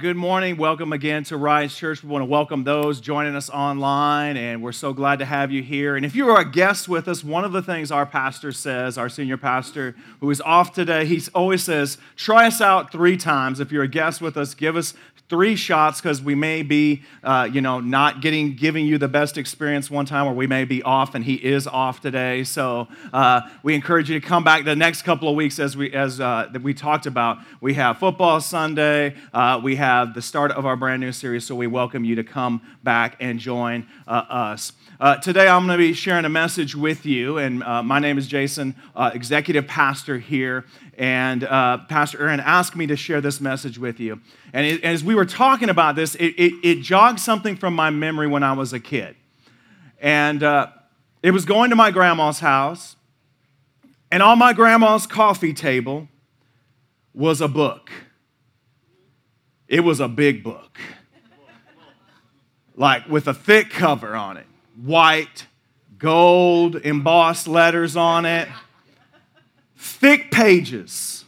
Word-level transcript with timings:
Good 0.00 0.16
morning. 0.16 0.56
Welcome 0.56 0.94
again 0.94 1.24
to 1.24 1.36
Rise 1.36 1.76
Church. 1.76 2.02
We 2.02 2.08
want 2.08 2.22
to 2.22 2.26
welcome 2.26 2.64
those 2.64 3.02
joining 3.02 3.36
us 3.36 3.50
online, 3.50 4.38
and 4.38 4.62
we're 4.62 4.72
so 4.72 4.94
glad 4.94 5.18
to 5.18 5.26
have 5.26 5.52
you 5.52 5.62
here. 5.62 5.94
And 5.94 6.06
if 6.06 6.16
you 6.16 6.30
are 6.30 6.40
a 6.40 6.50
guest 6.50 6.88
with 6.88 7.06
us, 7.06 7.22
one 7.22 7.44
of 7.44 7.52
the 7.52 7.60
things 7.60 7.90
our 7.90 8.06
pastor 8.06 8.50
says, 8.50 8.96
our 8.96 9.10
senior 9.10 9.36
pastor, 9.36 9.94
who 10.20 10.30
is 10.30 10.40
off 10.40 10.72
today, 10.72 11.04
he 11.04 11.20
always 11.34 11.62
says, 11.62 11.98
try 12.16 12.46
us 12.46 12.62
out 12.62 12.90
three 12.90 13.18
times. 13.18 13.60
If 13.60 13.70
you're 13.70 13.82
a 13.82 13.88
guest 13.88 14.22
with 14.22 14.38
us, 14.38 14.54
give 14.54 14.74
us 14.74 14.94
three 15.30 15.54
shots 15.54 16.00
because 16.00 16.20
we 16.20 16.34
may 16.34 16.62
be, 16.62 17.02
uh, 17.22 17.48
you 17.50 17.60
know, 17.60 17.78
not 17.78 18.20
getting 18.20 18.56
giving 18.56 18.84
you 18.84 18.98
the 18.98 19.08
best 19.08 19.38
experience 19.38 19.88
one 19.88 20.04
time, 20.04 20.26
or 20.26 20.34
we 20.34 20.46
may 20.48 20.64
be 20.64 20.82
off, 20.82 21.14
and 21.14 21.24
he 21.24 21.34
is 21.34 21.68
off 21.68 22.00
today. 22.00 22.42
So 22.42 22.88
uh, 23.12 23.42
we 23.62 23.74
encourage 23.74 24.10
you 24.10 24.20
to 24.20 24.26
come 24.26 24.42
back 24.42 24.64
the 24.64 24.74
next 24.76 25.02
couple 25.02 25.28
of 25.28 25.36
weeks 25.36 25.60
as 25.60 25.76
we 25.76 25.92
as 25.94 26.20
uh, 26.20 26.48
that 26.52 26.62
we 26.62 26.74
talked 26.74 27.06
about. 27.06 27.38
We 27.60 27.74
have 27.74 27.98
football 27.98 28.40
Sunday. 28.40 29.14
Uh, 29.32 29.60
we 29.62 29.76
have 29.76 30.14
the 30.14 30.22
start 30.22 30.50
of 30.50 30.66
our 30.66 30.76
brand 30.76 31.00
new 31.00 31.12
series. 31.12 31.46
So 31.46 31.54
we 31.54 31.68
welcome 31.68 32.04
you 32.04 32.16
to 32.16 32.24
come 32.24 32.60
back 32.82 33.16
and 33.20 33.38
join 33.38 33.86
uh, 34.08 34.24
us. 34.28 34.72
Uh, 35.00 35.16
today, 35.16 35.48
I'm 35.48 35.64
going 35.66 35.78
to 35.78 35.82
be 35.82 35.94
sharing 35.94 36.26
a 36.26 36.28
message 36.28 36.76
with 36.76 37.06
you, 37.06 37.38
and 37.38 37.62
uh, 37.62 37.82
my 37.82 37.98
name 38.00 38.18
is 38.18 38.26
Jason, 38.26 38.76
uh, 38.94 39.10
executive 39.14 39.66
pastor 39.66 40.18
here. 40.18 40.66
And 40.98 41.42
uh, 41.42 41.78
Pastor 41.88 42.20
Aaron 42.20 42.38
asked 42.38 42.76
me 42.76 42.86
to 42.88 42.96
share 42.96 43.22
this 43.22 43.40
message 43.40 43.78
with 43.78 43.98
you. 43.98 44.20
And 44.52 44.66
it, 44.66 44.84
as 44.84 45.02
we 45.02 45.14
were 45.14 45.24
talking 45.24 45.70
about 45.70 45.96
this, 45.96 46.16
it, 46.16 46.34
it, 46.36 46.52
it, 46.62 46.82
jogged 46.82 47.18
something 47.18 47.56
from 47.56 47.74
my 47.74 47.88
memory 47.88 48.26
when 48.26 48.42
I 48.42 48.52
was 48.52 48.74
a 48.74 48.78
kid. 48.78 49.16
And 50.02 50.42
uh, 50.42 50.66
it 51.22 51.30
was 51.30 51.46
going 51.46 51.70
to 51.70 51.76
my 51.76 51.90
grandma's 51.90 52.40
house, 52.40 52.96
and 54.12 54.22
on 54.22 54.38
my 54.38 54.52
grandma's 54.52 55.06
coffee 55.06 55.54
table 55.54 56.08
was 57.14 57.40
a 57.40 57.48
book. 57.48 57.90
It 59.66 59.80
was 59.80 59.98
a 59.98 60.08
big 60.08 60.44
book, 60.44 60.78
like 62.76 63.08
with 63.08 63.26
a 63.26 63.32
thick 63.32 63.70
cover 63.70 64.14
on 64.14 64.36
it 64.36 64.44
white, 64.76 65.46
gold, 65.98 66.76
embossed 66.76 67.46
letters 67.46 67.96
on 67.96 68.26
it, 68.26 68.48
thick 69.76 70.30
pages, 70.30 71.24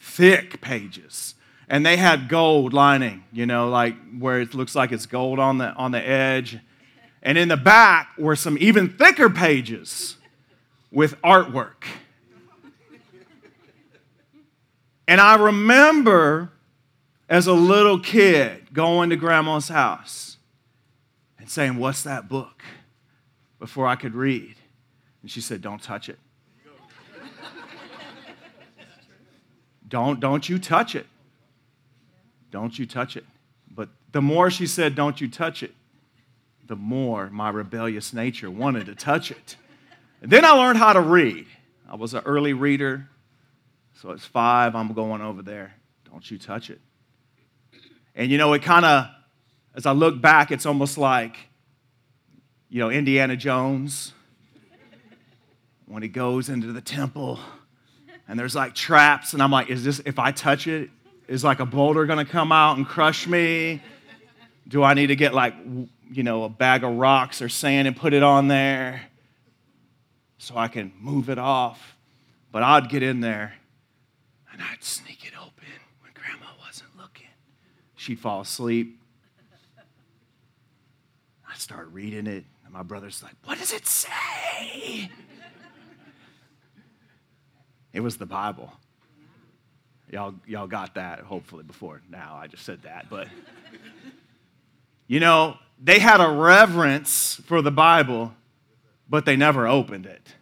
thick 0.00 0.60
pages. 0.60 1.34
And 1.68 1.84
they 1.84 1.96
had 1.96 2.28
gold 2.28 2.72
lining, 2.72 3.24
you 3.32 3.44
know, 3.44 3.68
like 3.68 3.96
where 4.18 4.40
it 4.40 4.54
looks 4.54 4.74
like 4.74 4.92
it's 4.92 5.06
gold 5.06 5.38
on 5.38 5.58
the, 5.58 5.72
on 5.72 5.90
the 5.90 6.06
edge. 6.06 6.58
And 7.22 7.36
in 7.36 7.48
the 7.48 7.56
back 7.56 8.16
were 8.16 8.36
some 8.36 8.56
even 8.60 8.88
thicker 8.88 9.28
pages 9.28 10.16
with 10.92 11.20
artwork. 11.22 11.84
And 15.08 15.20
I 15.20 15.36
remember 15.36 16.52
as 17.28 17.46
a 17.46 17.52
little 17.52 17.98
kid 17.98 18.72
going 18.72 19.10
to 19.10 19.16
grandma's 19.16 19.68
house 19.68 20.35
and 21.46 21.52
saying, 21.52 21.76
What's 21.76 22.02
that 22.02 22.28
book? 22.28 22.64
before 23.58 23.86
I 23.86 23.96
could 23.96 24.14
read. 24.14 24.54
And 25.22 25.30
she 25.30 25.40
said, 25.40 25.62
Don't 25.62 25.82
touch 25.82 26.08
it. 26.08 26.18
don't, 29.88 30.20
don't 30.20 30.48
you 30.48 30.58
touch 30.58 30.94
it. 30.94 31.06
Don't 32.50 32.78
you 32.78 32.86
touch 32.86 33.16
it. 33.16 33.24
But 33.70 33.88
the 34.12 34.22
more 34.22 34.50
she 34.50 34.66
said, 34.66 34.94
Don't 34.94 35.20
you 35.20 35.28
touch 35.28 35.62
it, 35.62 35.74
the 36.66 36.76
more 36.76 37.30
my 37.30 37.50
rebellious 37.50 38.12
nature 38.12 38.50
wanted 38.50 38.86
to 38.86 38.94
touch 38.94 39.30
it. 39.30 39.56
And 40.22 40.30
then 40.30 40.44
I 40.44 40.50
learned 40.50 40.78
how 40.78 40.92
to 40.92 41.00
read. 41.00 41.46
I 41.88 41.96
was 41.96 42.14
an 42.14 42.22
early 42.24 42.52
reader. 42.52 43.08
So 44.00 44.10
it's 44.10 44.26
five, 44.26 44.74
I'm 44.74 44.92
going 44.92 45.22
over 45.22 45.42
there. 45.42 45.74
Don't 46.10 46.28
you 46.30 46.38
touch 46.38 46.70
it. 46.70 46.80
And 48.14 48.30
you 48.30 48.38
know, 48.38 48.52
it 48.52 48.62
kind 48.62 48.84
of, 48.84 49.06
as 49.76 49.86
I 49.86 49.92
look 49.92 50.20
back, 50.20 50.50
it's 50.50 50.66
almost 50.66 50.98
like 50.98 51.36
you 52.68 52.80
know, 52.80 52.90
Indiana 52.90 53.36
Jones, 53.36 54.12
when 55.86 56.02
he 56.02 56.08
goes 56.08 56.48
into 56.48 56.72
the 56.72 56.80
temple 56.80 57.38
and 58.28 58.38
there's 58.38 58.56
like 58.56 58.74
traps, 58.74 59.34
and 59.34 59.42
I'm 59.42 59.52
like, 59.52 59.70
is 59.70 59.84
this, 59.84 60.00
if 60.04 60.18
I 60.18 60.32
touch 60.32 60.66
it, 60.66 60.90
is 61.28 61.44
like 61.44 61.60
a 61.60 61.66
boulder 61.66 62.06
gonna 62.06 62.24
come 62.24 62.50
out 62.50 62.76
and 62.76 62.86
crush 62.86 63.26
me? 63.26 63.80
Do 64.66 64.82
I 64.82 64.94
need 64.94 65.08
to 65.08 65.16
get 65.16 65.32
like, 65.32 65.54
you 66.10 66.22
know, 66.24 66.44
a 66.44 66.48
bag 66.48 66.82
of 66.82 66.96
rocks 66.96 67.40
or 67.40 67.48
sand 67.48 67.86
and 67.86 67.96
put 67.96 68.12
it 68.12 68.22
on 68.22 68.48
there 68.48 69.02
so 70.38 70.56
I 70.56 70.66
can 70.66 70.92
move 70.98 71.30
it 71.30 71.38
off? 71.38 71.96
But 72.50 72.64
I'd 72.64 72.88
get 72.88 73.04
in 73.04 73.20
there 73.20 73.54
and 74.52 74.60
I'd 74.60 74.82
sneak 74.82 75.24
it 75.24 75.34
open 75.38 75.64
when 76.00 76.10
grandma 76.14 76.46
wasn't 76.64 76.96
looking. 76.96 77.28
She'd 77.94 78.18
fall 78.18 78.40
asleep. 78.40 79.00
I'd 81.56 81.60
start 81.60 81.88
reading 81.90 82.26
it 82.26 82.44
my 82.76 82.82
brother's 82.82 83.22
like, 83.22 83.32
What 83.44 83.58
does 83.58 83.72
it 83.72 83.86
say? 83.86 85.10
it 87.94 88.00
was 88.00 88.18
the 88.18 88.26
Bible. 88.26 88.70
Y'all, 90.12 90.34
y'all 90.46 90.66
got 90.66 90.96
that, 90.96 91.20
hopefully, 91.20 91.64
before 91.64 92.02
now. 92.10 92.38
I 92.38 92.48
just 92.48 92.64
said 92.64 92.82
that. 92.82 93.06
But, 93.08 93.28
you 95.06 95.20
know, 95.20 95.56
they 95.82 95.98
had 95.98 96.20
a 96.20 96.28
reverence 96.28 97.40
for 97.46 97.62
the 97.62 97.70
Bible, 97.70 98.34
but 99.08 99.24
they 99.24 99.36
never 99.36 99.66
opened 99.66 100.04
it. 100.04 100.34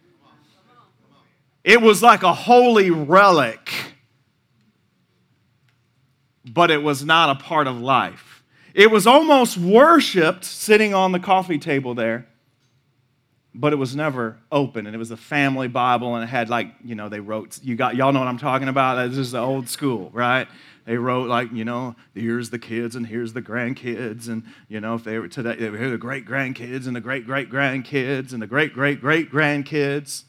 It 1.62 1.80
was 1.80 2.02
like 2.02 2.24
a 2.24 2.34
holy 2.34 2.90
relic, 2.90 3.70
but 6.44 6.72
it 6.72 6.82
was 6.82 7.04
not 7.04 7.30
a 7.30 7.40
part 7.40 7.68
of 7.68 7.80
life. 7.80 8.33
It 8.74 8.90
was 8.90 9.06
almost 9.06 9.56
worshiped 9.56 10.44
sitting 10.44 10.94
on 10.94 11.12
the 11.12 11.20
coffee 11.20 11.58
table 11.58 11.94
there, 11.94 12.26
but 13.54 13.72
it 13.72 13.76
was 13.76 13.94
never 13.94 14.36
open. 14.50 14.86
And 14.86 14.96
it 14.96 14.98
was 14.98 15.12
a 15.12 15.16
family 15.16 15.68
Bible, 15.68 16.16
and 16.16 16.24
it 16.24 16.26
had 16.26 16.50
like, 16.50 16.72
you 16.84 16.96
know, 16.96 17.08
they 17.08 17.20
wrote, 17.20 17.60
you 17.62 17.76
got, 17.76 17.94
y'all 17.94 18.12
know 18.12 18.18
what 18.18 18.26
I'm 18.26 18.36
talking 18.36 18.66
about? 18.66 19.08
This 19.08 19.16
is 19.16 19.30
the 19.30 19.38
old 19.38 19.68
school, 19.68 20.10
right? 20.12 20.48
They 20.86 20.96
wrote 20.96 21.28
like, 21.28 21.52
you 21.52 21.64
know, 21.64 21.94
here's 22.14 22.50
the 22.50 22.58
kids 22.58 22.96
and 22.96 23.06
here's 23.06 23.32
the 23.32 23.40
grandkids. 23.40 24.28
And, 24.28 24.42
you 24.68 24.80
know, 24.80 24.96
if 24.96 25.04
they 25.04 25.20
were 25.20 25.28
today, 25.28 25.54
they 25.54 25.70
were 25.70 25.90
the 25.90 25.96
great 25.96 26.26
grandkids 26.26 26.88
and 26.88 26.96
the 26.96 27.00
great 27.00 27.26
great 27.26 27.50
grandkids 27.50 28.32
and 28.32 28.42
the 28.42 28.46
great 28.48 28.74
great 28.74 29.00
great 29.00 29.30
grandkids. 29.30 30.24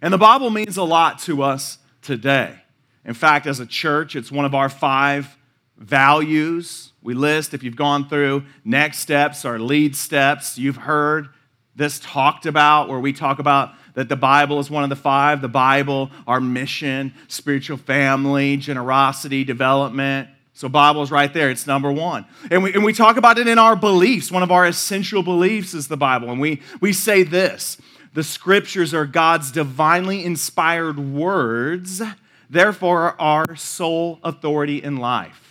And 0.00 0.14
the 0.14 0.18
Bible 0.18 0.50
means 0.50 0.76
a 0.76 0.84
lot 0.84 1.18
to 1.20 1.42
us 1.42 1.78
today. 2.02 2.60
In 3.04 3.14
fact, 3.14 3.46
as 3.46 3.60
a 3.60 3.66
church, 3.66 4.14
it's 4.14 4.30
one 4.30 4.44
of 4.44 4.54
our 4.54 4.68
five 4.68 5.36
values 5.78 6.92
we 7.06 7.14
list. 7.14 7.54
If 7.54 7.62
you've 7.62 7.76
gone 7.76 8.08
through 8.08 8.44
next 8.64 8.98
steps 8.98 9.44
or 9.44 9.58
lead 9.58 9.94
steps, 9.94 10.58
you've 10.58 10.76
heard 10.76 11.28
this 11.76 12.00
talked 12.00 12.46
about 12.46 12.88
where 12.88 12.98
we 12.98 13.12
talk 13.12 13.38
about 13.38 13.74
that 13.94 14.08
the 14.08 14.16
Bible 14.16 14.58
is 14.58 14.70
one 14.70 14.82
of 14.82 14.90
the 14.90 14.96
five 14.96 15.40
the 15.40 15.48
Bible, 15.48 16.10
our 16.26 16.40
mission, 16.40 17.14
spiritual 17.28 17.76
family, 17.76 18.56
generosity, 18.56 19.44
development. 19.44 20.28
So, 20.52 20.68
Bible 20.68 21.02
is 21.02 21.10
right 21.10 21.32
there. 21.32 21.50
It's 21.50 21.66
number 21.66 21.92
one. 21.92 22.24
And 22.50 22.62
we, 22.62 22.72
and 22.72 22.82
we 22.82 22.94
talk 22.94 23.18
about 23.18 23.38
it 23.38 23.46
in 23.46 23.58
our 23.58 23.76
beliefs. 23.76 24.32
One 24.32 24.42
of 24.42 24.50
our 24.50 24.66
essential 24.66 25.22
beliefs 25.22 25.74
is 25.74 25.86
the 25.86 25.98
Bible. 25.98 26.30
And 26.30 26.40
we, 26.40 26.62
we 26.80 26.92
say 26.92 27.22
this 27.22 27.78
the 28.14 28.24
scriptures 28.24 28.94
are 28.94 29.06
God's 29.06 29.52
divinely 29.52 30.24
inspired 30.24 30.98
words, 30.98 32.02
therefore, 32.48 33.20
our 33.20 33.54
sole 33.54 34.18
authority 34.24 34.82
in 34.82 34.96
life 34.96 35.45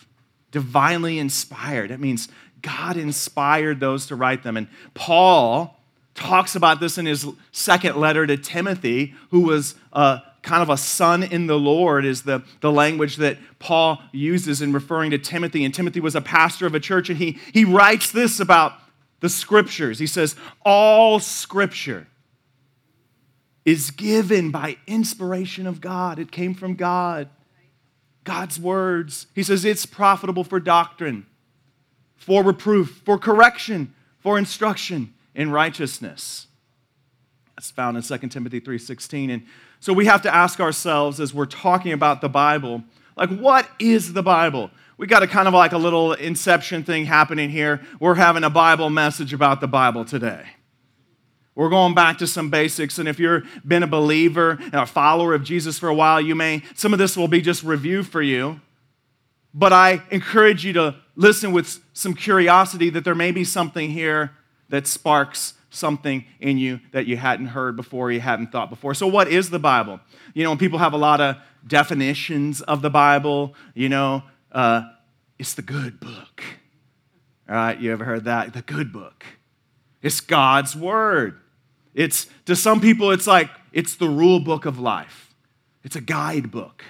divinely 0.56 1.20
inspired. 1.20 1.90
That 1.90 2.00
means 2.00 2.30
God 2.62 2.96
inspired 2.96 3.82
those 3.82 4.06
to 4.06 4.16
write 4.16 4.42
them. 4.42 4.56
And 4.56 4.70
Paul 4.94 5.78
talks 6.14 6.56
about 6.56 6.80
this 6.80 6.98
in 6.98 7.06
his 7.06 7.28
second 7.52 7.98
letter 7.98 8.26
to 8.26 8.38
Timothy, 8.38 9.14
who 9.32 9.42
was 9.42 9.76
a, 9.92 10.22
kind 10.44 10.64
of 10.64 10.70
a 10.70 10.78
son 10.78 11.24
in 11.24 11.48
the 11.48 11.60
Lord, 11.60 12.06
is 12.06 12.22
the, 12.22 12.42
the 12.62 12.72
language 12.72 13.18
that 13.18 13.38
Paul 13.60 14.02
uses 14.14 14.62
in 14.62 14.72
referring 14.72 15.12
to 15.12 15.18
Timothy. 15.18 15.66
And 15.66 15.74
Timothy 15.74 16.00
was 16.00 16.16
a 16.16 16.22
pastor 16.22 16.66
of 16.66 16.74
a 16.74 16.80
church, 16.80 17.10
and 17.10 17.18
he, 17.18 17.38
he 17.54 17.66
writes 17.66 18.14
this 18.14 18.40
about 18.40 18.76
the 19.20 19.28
scriptures. 19.28 20.00
He 20.00 20.08
says, 20.08 20.38
All 20.64 21.20
scripture 21.20 22.08
is 23.66 23.92
given 23.92 24.52
by 24.52 24.78
inspiration 24.88 25.68
of 25.68 25.82
God, 25.82 26.18
it 26.18 26.32
came 26.32 26.54
from 26.54 26.76
God 26.76 27.28
God's 28.26 28.60
words. 28.60 29.28
He 29.34 29.44
says 29.44 29.64
it's 29.64 29.86
profitable 29.86 30.44
for 30.44 30.60
doctrine, 30.60 31.26
for 32.18 32.44
reproof, 32.44 33.02
for 33.06 33.18
correction, 33.18 33.94
for 34.20 34.38
instruction 34.38 35.14
in 35.34 35.52
righteousness. 35.52 36.48
That's 37.56 37.72
found 37.72 37.96
in 37.96 38.04
2 38.04 38.30
Timothy 38.30 38.60
3:16 38.60 39.30
and 39.30 39.44
so 39.80 39.94
we 39.94 40.06
have 40.06 40.24
to 40.24 40.34
ask 40.34 40.60
ourselves 40.60 41.20
as 41.20 41.34
we're 41.34 41.46
talking 41.46 41.94
about 41.94 42.20
the 42.20 42.28
Bible, 42.28 42.84
like 43.16 43.30
what 43.30 43.70
is 43.80 44.14
the 44.14 44.24
Bible? 44.24 44.72
We 44.98 45.08
got 45.08 45.24
a 45.24 45.28
kind 45.28 45.48
of 45.48 45.54
like 45.54 45.74
a 45.74 45.78
little 45.78 46.14
inception 46.14 46.84
thing 46.84 47.06
happening 47.06 47.50
here. 47.50 47.82
We're 48.00 48.16
having 48.16 48.44
a 48.44 48.50
Bible 48.50 48.90
message 48.90 49.34
about 49.34 49.62
the 49.62 49.68
Bible 49.68 50.04
today. 50.04 50.48
We're 51.56 51.70
going 51.70 51.96
back 51.96 52.18
to 52.18 52.28
some 52.28 52.50
basics, 52.50 53.00
and 53.00 53.08
if 53.08 53.18
you've 53.18 53.48
been 53.66 53.82
a 53.82 53.88
believer 53.88 54.58
and 54.60 54.76
a 54.76 54.86
follower 54.86 55.34
of 55.34 55.44
Jesus 55.44 55.80
for 55.80 55.88
a 55.88 55.96
while, 55.96 56.20
you 56.20 56.36
may, 56.36 56.62
some 56.76 56.92
of 56.92 57.00
this 57.00 57.16
will 57.16 57.30
be 57.30 57.40
just 57.42 57.64
review 57.64 58.04
for 58.04 58.22
you. 58.22 58.60
but 59.54 59.72
I 59.72 60.02
encourage 60.12 60.66
you 60.66 60.74
to 60.74 60.96
listen 61.16 61.54
with 61.54 61.80
some 61.94 62.14
curiosity 62.14 62.90
that 62.90 63.06
there 63.06 63.16
may 63.16 63.32
be 63.32 63.46
something 63.46 63.90
here 63.90 64.32
that 64.68 64.86
sparks 64.86 65.54
something 65.70 66.26
in 66.42 66.58
you 66.58 66.82
that 66.92 67.06
you 67.06 67.16
hadn't 67.16 67.48
heard 67.48 67.78
before, 67.78 68.12
you 68.12 68.20
hadn't 68.20 68.52
thought 68.52 68.70
before. 68.70 68.94
So, 68.94 69.08
what 69.08 69.30
is 69.30 69.50
the 69.50 69.60
Bible? 69.60 70.02
You 70.34 70.44
know, 70.44 70.56
people 70.58 70.80
have 70.80 70.94
a 70.94 70.98
lot 70.98 71.22
of 71.22 71.38
definitions 71.66 72.62
of 72.62 72.82
the 72.82 72.90
Bible. 72.90 73.56
You 73.74 73.88
know, 73.88 74.24
uh, 74.52 74.84
it's 75.40 75.54
the 75.54 75.62
good 75.62 76.02
book. 76.02 76.44
All 77.48 77.56
right, 77.56 77.80
you 77.80 77.94
ever 77.94 78.04
heard 78.04 78.26
that? 78.26 78.54
The 78.54 78.62
good 78.62 78.92
book. 78.92 79.26
It's 80.02 80.20
God's 80.20 80.76
word. 80.76 81.40
It's 81.96 82.28
to 82.46 82.56
some 82.56 82.82
people, 82.82 83.10
it's 83.10 83.26
like 83.26 83.50
it's 83.72 83.96
the 83.96 84.10
rule 84.10 84.40
book 84.40 84.66
of 84.66 84.78
life. 84.78 85.34
It's 85.84 85.96
a 85.96 86.02
guidebook. 86.02 86.84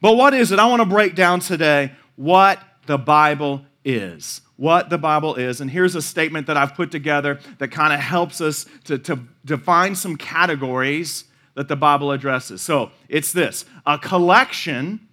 But 0.00 0.16
what 0.16 0.34
is 0.34 0.52
it? 0.52 0.58
I 0.58 0.66
want 0.66 0.82
to 0.82 0.86
break 0.86 1.14
down 1.14 1.40
today 1.40 1.92
what 2.14 2.60
the 2.86 2.98
Bible 2.98 3.64
is. 3.84 4.42
What 4.56 4.90
the 4.90 4.98
Bible 4.98 5.34
is. 5.36 5.60
And 5.60 5.70
here's 5.70 5.94
a 5.94 6.02
statement 6.02 6.46
that 6.46 6.56
I've 6.56 6.74
put 6.74 6.90
together 6.90 7.40
that 7.58 7.68
kind 7.68 7.92
of 7.92 8.00
helps 8.00 8.40
us 8.40 8.66
to, 8.84 8.98
to 8.98 9.20
define 9.44 9.94
some 9.94 10.16
categories 10.16 11.24
that 11.54 11.68
the 11.68 11.76
Bible 11.76 12.12
addresses. 12.12 12.60
So 12.60 12.90
it's 13.08 13.32
this 13.32 13.64
a 13.86 13.98
collection 13.98 15.08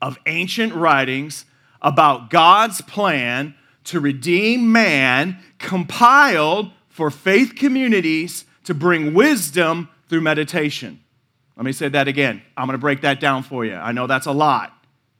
of 0.00 0.18
ancient 0.26 0.72
writings 0.74 1.44
about 1.82 2.30
God's 2.30 2.80
plan 2.80 3.54
to 3.84 3.98
redeem 3.98 4.70
man, 4.70 5.38
compiled 5.58 6.70
for 6.98 7.12
faith 7.12 7.54
communities 7.54 8.44
to 8.64 8.74
bring 8.74 9.14
wisdom 9.14 9.88
through 10.08 10.20
meditation. 10.20 10.98
Let 11.56 11.64
me 11.64 11.70
say 11.70 11.88
that 11.90 12.08
again. 12.08 12.42
I'm 12.56 12.66
going 12.66 12.74
to 12.74 12.80
break 12.80 13.02
that 13.02 13.20
down 13.20 13.44
for 13.44 13.64
you. 13.64 13.74
I 13.74 13.92
know 13.92 14.08
that's 14.08 14.26
a 14.26 14.32
lot. 14.32 14.72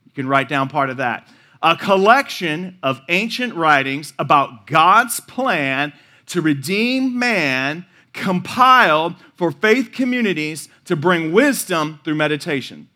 You 0.04 0.10
can 0.10 0.26
write 0.26 0.48
down 0.48 0.68
part 0.68 0.90
of 0.90 0.96
that. 0.96 1.28
A 1.62 1.76
collection 1.76 2.80
of 2.82 3.00
ancient 3.08 3.54
writings 3.54 4.12
about 4.18 4.66
God's 4.66 5.20
plan 5.20 5.92
to 6.26 6.40
redeem 6.40 7.16
man, 7.16 7.86
compiled 8.12 9.14
for 9.36 9.52
faith 9.52 9.92
communities 9.92 10.68
to 10.86 10.96
bring 10.96 11.30
wisdom 11.30 12.00
through 12.02 12.16
meditation. 12.16 12.88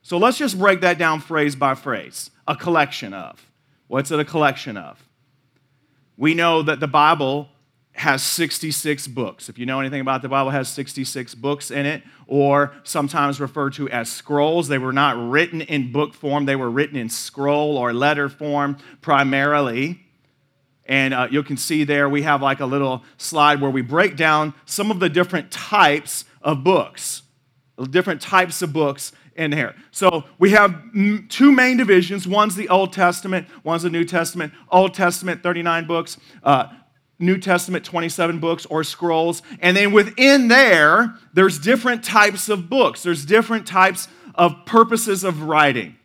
So 0.00 0.16
let's 0.16 0.38
just 0.38 0.58
break 0.58 0.80
that 0.80 0.96
down 0.96 1.20
phrase 1.20 1.54
by 1.54 1.74
phrase. 1.74 2.30
A 2.48 2.56
collection 2.56 3.12
of. 3.12 3.52
What's 3.88 4.10
it 4.10 4.18
a 4.18 4.24
collection 4.24 4.78
of? 4.78 5.06
We 6.16 6.32
know 6.32 6.62
that 6.62 6.80
the 6.80 6.88
Bible 6.88 7.50
has 7.94 8.22
66 8.22 9.06
books. 9.08 9.48
If 9.48 9.58
you 9.58 9.66
know 9.66 9.80
anything 9.80 10.00
about 10.00 10.22
the 10.22 10.28
Bible, 10.28 10.50
has 10.50 10.68
66 10.68 11.34
books 11.34 11.70
in 11.70 11.84
it, 11.84 12.02
or 12.26 12.72
sometimes 12.84 13.40
referred 13.40 13.74
to 13.74 13.88
as 13.90 14.10
scrolls. 14.10 14.68
They 14.68 14.78
were 14.78 14.92
not 14.92 15.16
written 15.30 15.60
in 15.60 15.92
book 15.92 16.14
form, 16.14 16.46
they 16.46 16.56
were 16.56 16.70
written 16.70 16.96
in 16.96 17.08
scroll 17.08 17.76
or 17.76 17.92
letter 17.92 18.28
form 18.28 18.78
primarily. 19.00 20.00
And 20.86 21.14
uh, 21.14 21.28
you 21.30 21.42
can 21.42 21.56
see 21.56 21.84
there 21.84 22.08
we 22.08 22.22
have 22.22 22.42
like 22.42 22.60
a 22.60 22.66
little 22.66 23.04
slide 23.16 23.60
where 23.60 23.70
we 23.70 23.82
break 23.82 24.16
down 24.16 24.54
some 24.64 24.90
of 24.90 24.98
the 24.98 25.08
different 25.08 25.50
types 25.50 26.24
of 26.40 26.64
books, 26.64 27.22
different 27.90 28.20
types 28.20 28.62
of 28.62 28.72
books 28.72 29.12
in 29.36 29.52
here. 29.52 29.74
So 29.90 30.24
we 30.38 30.50
have 30.50 30.74
two 31.28 31.52
main 31.52 31.76
divisions. 31.76 32.26
One's 32.26 32.56
the 32.56 32.68
Old 32.68 32.92
Testament, 32.92 33.48
one's 33.64 33.82
the 33.82 33.90
New 33.90 34.04
Testament. 34.04 34.52
Old 34.70 34.94
Testament, 34.94 35.42
39 35.42 35.86
books. 35.86 36.16
Uh, 36.42 36.66
New 37.22 37.38
Testament 37.38 37.84
27 37.84 38.38
books 38.38 38.66
or 38.66 38.84
scrolls. 38.84 39.42
And 39.60 39.76
then 39.76 39.92
within 39.92 40.48
there, 40.48 41.14
there's 41.32 41.58
different 41.58 42.04
types 42.04 42.48
of 42.48 42.68
books, 42.68 43.02
there's 43.02 43.24
different 43.24 43.66
types 43.66 44.08
of 44.34 44.66
purposes 44.66 45.24
of 45.24 45.42
writing. 45.42 45.96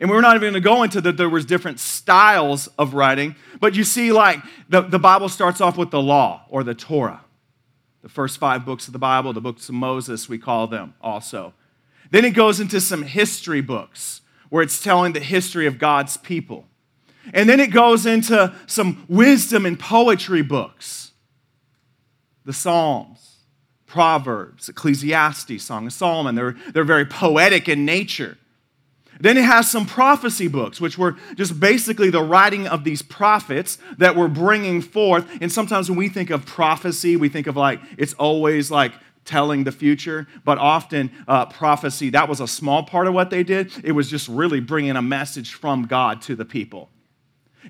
And 0.00 0.10
we're 0.10 0.20
not 0.20 0.36
even 0.36 0.52
going 0.52 0.54
to 0.54 0.60
go 0.60 0.82
into 0.82 1.00
that 1.00 1.16
there 1.16 1.28
was 1.28 1.44
different 1.44 1.80
styles 1.80 2.68
of 2.78 2.94
writing, 2.94 3.34
but 3.58 3.74
you 3.74 3.82
see, 3.82 4.12
like, 4.12 4.40
the, 4.68 4.82
the 4.82 4.98
Bible 4.98 5.28
starts 5.28 5.60
off 5.60 5.76
with 5.76 5.90
the 5.90 6.00
law 6.00 6.44
or 6.48 6.62
the 6.62 6.74
Torah. 6.74 7.24
The 8.02 8.08
first 8.08 8.38
five 8.38 8.64
books 8.64 8.86
of 8.86 8.92
the 8.92 8.98
Bible, 9.00 9.32
the 9.32 9.40
books 9.40 9.68
of 9.68 9.74
Moses, 9.74 10.28
we 10.28 10.38
call 10.38 10.68
them 10.68 10.94
also. 11.00 11.52
Then 12.10 12.24
it 12.24 12.30
goes 12.30 12.60
into 12.60 12.80
some 12.80 13.02
history 13.02 13.60
books 13.60 14.20
where 14.50 14.62
it's 14.62 14.80
telling 14.80 15.12
the 15.12 15.20
history 15.20 15.66
of 15.66 15.78
God's 15.78 16.16
people. 16.16 16.66
And 17.32 17.48
then 17.48 17.60
it 17.60 17.70
goes 17.70 18.06
into 18.06 18.54
some 18.66 19.04
wisdom 19.08 19.66
and 19.66 19.78
poetry 19.78 20.42
books 20.42 21.12
the 22.44 22.52
Psalms, 22.54 23.36
Proverbs, 23.84 24.70
Ecclesiastes, 24.70 25.62
Song 25.62 25.86
of 25.86 25.92
Solomon. 25.92 26.34
They're, 26.34 26.56
they're 26.72 26.82
very 26.82 27.04
poetic 27.04 27.68
in 27.68 27.84
nature. 27.84 28.38
Then 29.20 29.36
it 29.36 29.44
has 29.44 29.70
some 29.70 29.84
prophecy 29.84 30.48
books, 30.48 30.80
which 30.80 30.96
were 30.96 31.16
just 31.34 31.58
basically 31.58 32.08
the 32.08 32.22
writing 32.22 32.66
of 32.66 32.84
these 32.84 33.02
prophets 33.02 33.78
that 33.98 34.16
were 34.16 34.28
bringing 34.28 34.80
forth. 34.80 35.26
And 35.40 35.50
sometimes 35.50 35.90
when 35.90 35.98
we 35.98 36.08
think 36.08 36.30
of 36.30 36.46
prophecy, 36.46 37.16
we 37.16 37.28
think 37.28 37.46
of 37.46 37.56
like 37.56 37.80
it's 37.96 38.14
always 38.14 38.70
like 38.70 38.92
telling 39.24 39.64
the 39.64 39.72
future, 39.72 40.26
but 40.44 40.56
often 40.56 41.10
uh, 41.26 41.46
prophecy, 41.46 42.10
that 42.10 42.28
was 42.28 42.40
a 42.40 42.48
small 42.48 42.82
part 42.82 43.06
of 43.06 43.12
what 43.12 43.28
they 43.28 43.42
did. 43.42 43.70
It 43.84 43.92
was 43.92 44.08
just 44.08 44.26
really 44.26 44.60
bringing 44.60 44.96
a 44.96 45.02
message 45.02 45.52
from 45.52 45.86
God 45.86 46.22
to 46.22 46.34
the 46.34 46.46
people. 46.46 46.88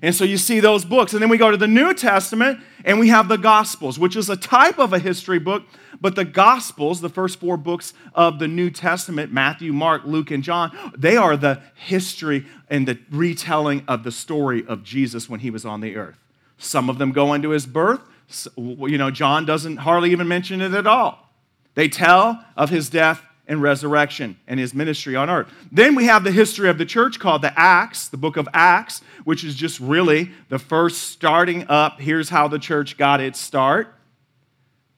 And 0.01 0.15
so 0.15 0.23
you 0.23 0.37
see 0.37 0.59
those 0.59 0.85
books. 0.85 1.13
And 1.13 1.21
then 1.21 1.29
we 1.29 1.37
go 1.37 1.51
to 1.51 1.57
the 1.57 1.67
New 1.67 1.93
Testament 1.93 2.59
and 2.85 2.99
we 2.99 3.09
have 3.09 3.27
the 3.27 3.37
Gospels, 3.37 3.99
which 3.99 4.15
is 4.15 4.29
a 4.29 4.37
type 4.37 4.79
of 4.79 4.93
a 4.93 4.99
history 4.99 5.39
book. 5.39 5.63
But 5.99 6.15
the 6.15 6.25
Gospels, 6.25 7.01
the 7.01 7.09
first 7.09 7.39
four 7.39 7.57
books 7.57 7.93
of 8.15 8.39
the 8.39 8.47
New 8.47 8.69
Testament 8.69 9.33
Matthew, 9.33 9.73
Mark, 9.73 10.03
Luke, 10.05 10.31
and 10.31 10.43
John 10.43 10.71
they 10.97 11.17
are 11.17 11.35
the 11.35 11.61
history 11.75 12.45
and 12.69 12.87
the 12.87 12.99
retelling 13.11 13.83
of 13.87 14.03
the 14.03 14.11
story 14.11 14.65
of 14.67 14.83
Jesus 14.83 15.29
when 15.29 15.41
he 15.41 15.49
was 15.49 15.65
on 15.65 15.81
the 15.81 15.95
earth. 15.95 16.17
Some 16.57 16.89
of 16.89 16.97
them 16.97 17.11
go 17.11 17.33
into 17.33 17.49
his 17.49 17.65
birth. 17.65 18.01
You 18.55 18.97
know, 18.97 19.11
John 19.11 19.45
doesn't 19.45 19.77
hardly 19.77 20.11
even 20.11 20.27
mention 20.27 20.61
it 20.61 20.73
at 20.73 20.87
all. 20.87 21.29
They 21.75 21.87
tell 21.89 22.45
of 22.55 22.69
his 22.69 22.89
death 22.89 23.23
and 23.49 23.61
resurrection 23.61 24.37
and 24.47 24.59
his 24.59 24.73
ministry 24.73 25.15
on 25.15 25.29
earth. 25.29 25.51
Then 25.71 25.95
we 25.95 26.05
have 26.05 26.23
the 26.23 26.31
history 26.31 26.69
of 26.69 26.77
the 26.77 26.85
church 26.85 27.19
called 27.19 27.41
the 27.41 27.59
Acts, 27.59 28.07
the 28.07 28.15
book 28.15 28.37
of 28.37 28.47
Acts, 28.53 29.01
which 29.25 29.43
is 29.43 29.55
just 29.55 29.79
really 29.79 30.31
the 30.47 30.59
first 30.59 31.09
starting 31.09 31.65
up. 31.67 31.99
Here's 31.99 32.29
how 32.29 32.47
the 32.47 32.59
church 32.59 32.95
got 32.97 33.19
its 33.19 33.39
start. 33.39 33.93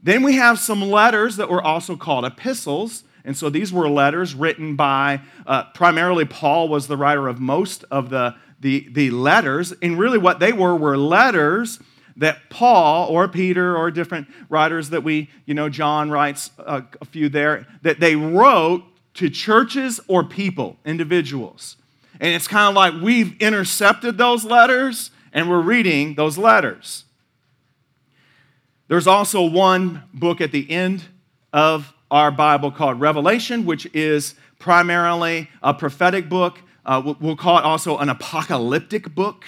Then 0.04 0.22
we 0.22 0.36
have 0.36 0.60
some 0.60 0.82
letters 0.82 1.38
that 1.38 1.50
were 1.50 1.62
also 1.62 1.96
called 1.96 2.26
epistles. 2.26 3.04
And 3.24 3.38
so 3.38 3.50
these 3.50 3.72
were 3.72 3.88
letters 3.88 4.36
written 4.36 4.76
by, 4.76 5.22
uh, 5.48 5.66
primarily, 5.74 6.26
Paul 6.26 6.68
was 6.68 6.88
the 6.88 6.98
writer 6.98 7.28
of 7.28 7.40
most 7.40 7.86
of 7.90 8.10
the, 8.10 8.36
the, 8.60 8.90
the 8.92 9.12
letters. 9.12 9.74
And 9.82 9.98
really, 9.98 10.18
what 10.18 10.40
they 10.40 10.52
were 10.52 10.76
were 10.76 10.98
letters 10.98 11.80
that 12.18 12.50
Paul 12.50 13.08
or 13.10 13.28
Peter 13.28 13.76
or 13.78 13.92
different 13.92 14.28
writers 14.50 14.90
that 14.90 15.04
we, 15.04 15.30
you 15.46 15.54
know, 15.54 15.70
John 15.70 16.10
writes 16.10 16.52
a, 16.60 16.84
a 17.02 17.06
few 17.06 17.30
there, 17.30 17.68
that 17.82 18.00
they 18.00 18.16
wrote 18.16 18.84
to 19.16 19.30
churches 19.30 20.00
or 20.08 20.24
people, 20.24 20.78
individuals. 20.86 21.78
And 22.20 22.34
it's 22.34 22.48
kind 22.48 22.70
of 22.70 22.76
like 22.76 23.02
we've 23.02 23.36
intercepted 23.42 24.18
those 24.18 24.46
letters 24.46 25.12
and 25.34 25.50
we're 25.50 25.62
reading 25.62 26.16
those 26.16 26.38
letters. 26.38 27.06
There's 28.88 29.08
also 29.08 29.44
one 29.44 30.04
book 30.14 30.42
at 30.42 30.52
the 30.52 30.70
end 30.70 31.06
of 31.54 31.94
our 32.12 32.30
Bible 32.30 32.72
called 32.72 33.00
Revelation, 33.00 33.66
which 33.66 33.88
is 33.94 34.36
primarily 34.60 35.50
a 35.64 35.74
prophetic 35.74 36.30
book. 36.30 36.60
Uh, 36.86 37.14
we'll 37.20 37.38
call 37.38 37.58
it 37.58 37.64
also 37.64 37.98
an 37.98 38.10
apocalyptic 38.10 39.16
book 39.16 39.46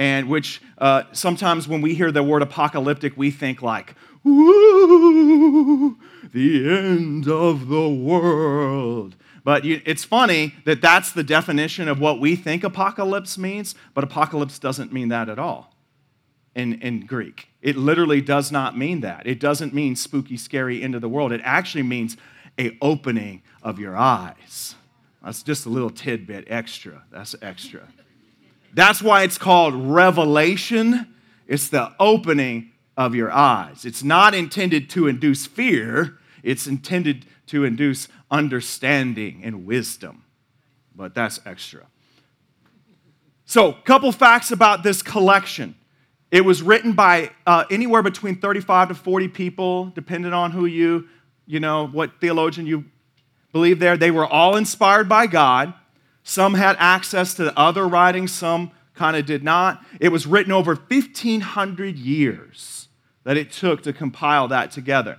and 0.00 0.30
which 0.30 0.62
uh, 0.78 1.02
sometimes 1.12 1.68
when 1.68 1.82
we 1.82 1.94
hear 1.94 2.10
the 2.10 2.22
word 2.22 2.40
apocalyptic, 2.40 3.18
we 3.18 3.30
think 3.30 3.60
like, 3.60 3.94
ooh, 4.26 5.98
the 6.32 6.70
end 6.70 7.28
of 7.28 7.68
the 7.68 7.86
world. 7.86 9.14
But 9.44 9.66
you, 9.66 9.82
it's 9.84 10.02
funny 10.02 10.54
that 10.64 10.80
that's 10.80 11.12
the 11.12 11.22
definition 11.22 11.86
of 11.86 12.00
what 12.00 12.18
we 12.18 12.34
think 12.34 12.64
apocalypse 12.64 13.36
means, 13.36 13.74
but 13.92 14.02
apocalypse 14.02 14.58
doesn't 14.58 14.90
mean 14.90 15.10
that 15.10 15.28
at 15.28 15.38
all 15.38 15.74
in, 16.54 16.80
in 16.80 17.04
Greek. 17.04 17.48
It 17.60 17.76
literally 17.76 18.22
does 18.22 18.50
not 18.50 18.78
mean 18.78 19.02
that. 19.02 19.26
It 19.26 19.38
doesn't 19.38 19.74
mean 19.74 19.96
spooky, 19.96 20.38
scary 20.38 20.82
end 20.82 20.94
of 20.94 21.02
the 21.02 21.10
world. 21.10 21.30
It 21.30 21.42
actually 21.44 21.82
means 21.82 22.16
a 22.58 22.74
opening 22.80 23.42
of 23.62 23.78
your 23.78 23.98
eyes. 23.98 24.76
That's 25.22 25.42
just 25.42 25.66
a 25.66 25.68
little 25.68 25.90
tidbit 25.90 26.46
extra. 26.48 27.02
That's 27.12 27.34
extra. 27.42 27.82
That's 28.72 29.02
why 29.02 29.22
it's 29.22 29.38
called 29.38 29.74
revelation. 29.74 31.14
It's 31.46 31.68
the 31.68 31.92
opening 31.98 32.70
of 32.96 33.14
your 33.14 33.32
eyes. 33.32 33.84
It's 33.84 34.02
not 34.02 34.34
intended 34.34 34.90
to 34.90 35.06
induce 35.08 35.46
fear, 35.46 36.18
it's 36.42 36.66
intended 36.66 37.26
to 37.46 37.64
induce 37.64 38.08
understanding 38.30 39.40
and 39.42 39.66
wisdom. 39.66 40.24
But 40.94 41.14
that's 41.14 41.40
extra. 41.44 41.86
So, 43.44 43.72
couple 43.72 44.12
facts 44.12 44.52
about 44.52 44.84
this 44.84 45.02
collection. 45.02 45.74
It 46.30 46.44
was 46.44 46.62
written 46.62 46.92
by 46.92 47.30
uh, 47.44 47.64
anywhere 47.70 48.02
between 48.02 48.36
35 48.36 48.88
to 48.88 48.94
40 48.94 49.28
people, 49.28 49.86
depending 49.86 50.32
on 50.32 50.52
who 50.52 50.66
you, 50.66 51.08
you 51.46 51.58
know, 51.58 51.88
what 51.88 52.20
theologian 52.20 52.66
you 52.66 52.84
believe 53.52 53.80
there. 53.80 53.96
They 53.96 54.12
were 54.12 54.26
all 54.26 54.56
inspired 54.56 55.08
by 55.08 55.26
God. 55.26 55.74
Some 56.30 56.54
had 56.54 56.76
access 56.78 57.34
to 57.34 57.42
the 57.42 57.58
other 57.58 57.88
writings, 57.88 58.30
some 58.30 58.70
kind 58.94 59.16
of 59.16 59.26
did 59.26 59.42
not. 59.42 59.84
It 59.98 60.10
was 60.10 60.28
written 60.28 60.52
over 60.52 60.76
1,500 60.76 61.98
years 61.98 62.86
that 63.24 63.36
it 63.36 63.50
took 63.50 63.82
to 63.82 63.92
compile 63.92 64.46
that 64.46 64.70
together. 64.70 65.18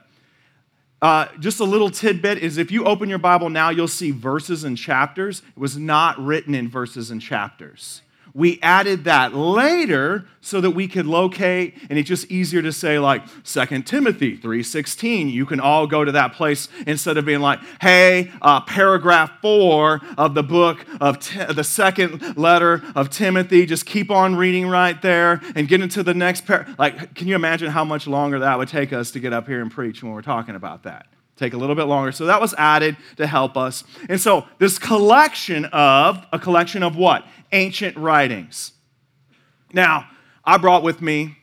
Uh, 1.02 1.28
just 1.38 1.60
a 1.60 1.66
little 1.66 1.90
tidbit 1.90 2.38
is 2.38 2.58
if 2.58 2.72
you 2.72 2.86
open 2.86 3.10
your 3.10 3.18
Bible 3.18 3.50
now, 3.50 3.72
you'll 3.72 3.90
see 3.90 4.12
verses 4.12 4.64
and 4.64 4.78
chapters. 4.78 5.42
It 5.50 5.60
was 5.60 5.76
not 5.76 6.18
written 6.18 6.56
in 6.56 6.70
verses 6.70 7.12
and 7.12 7.22
chapters. 7.22 8.04
We 8.34 8.60
added 8.62 9.04
that 9.06 9.34
later 9.34 10.26
so 10.42 10.62
that 10.62 10.72
we 10.72 10.88
could 10.88 11.06
locate, 11.06 11.78
and 11.90 12.00
it's 12.00 12.08
just 12.08 12.32
easier 12.32 12.62
to 12.62 12.72
say 12.72 12.98
like 12.98 13.24
2 13.44 13.82
Timothy 13.84 14.38
3.16. 14.38 15.32
You 15.32 15.46
can 15.46 15.60
all 15.60 15.86
go 15.88 16.04
to 16.04 16.12
that 16.14 16.34
place 16.34 16.68
instead 16.88 17.18
of 17.18 17.26
being 17.26 17.42
like, 17.42 17.60
hey, 17.82 18.32
uh, 18.42 18.62
paragraph 18.62 19.32
four 19.42 20.02
of 20.18 20.34
the 20.34 20.44
book 20.44 20.86
of 21.00 21.20
the 21.56 21.64
second 21.64 22.38
letter 22.38 22.82
of 22.96 23.10
Timothy. 23.10 23.66
Just 23.66 23.86
keep 23.86 24.10
on 24.10 24.36
reading 24.36 24.68
right 24.68 25.00
there 25.02 25.42
and 25.56 25.68
get 25.68 25.82
into 25.82 26.02
the 26.04 26.14
next 26.14 26.46
par-. 26.46 26.68
Like, 26.78 27.14
can 27.14 27.28
you 27.28 27.36
imagine 27.36 27.70
how 27.72 27.86
much 27.86 28.08
longer 28.08 28.40
that 28.40 28.58
would 28.58 28.70
take 28.70 28.94
us 28.94 29.12
to 29.12 29.20
get 29.20 29.34
up 29.34 29.48
here 29.48 29.62
and 29.62 29.72
preach 29.72 30.02
when 30.02 30.12
we're 30.12 30.22
talking 30.22 30.56
about 30.56 30.84
that? 30.84 31.08
Take 31.42 31.54
a 31.54 31.58
little 31.58 31.76
bit 31.76 31.86
longer. 31.86 32.12
So 32.12 32.26
that 32.28 32.40
was 32.40 32.54
added 32.58 32.96
to 33.18 33.28
help 33.28 33.58
us. 33.58 33.84
And 34.08 34.22
so 34.22 34.46
this 34.60 34.80
collection 34.80 35.66
of, 35.66 36.26
a 36.32 36.40
collection 36.40 36.84
of 36.84 36.96
what? 36.96 37.26
Ancient 37.52 37.98
writings. 37.98 38.72
Now, 39.74 40.08
I 40.46 40.58
brought 40.58 40.84
with 40.84 41.02
me, 41.02 41.38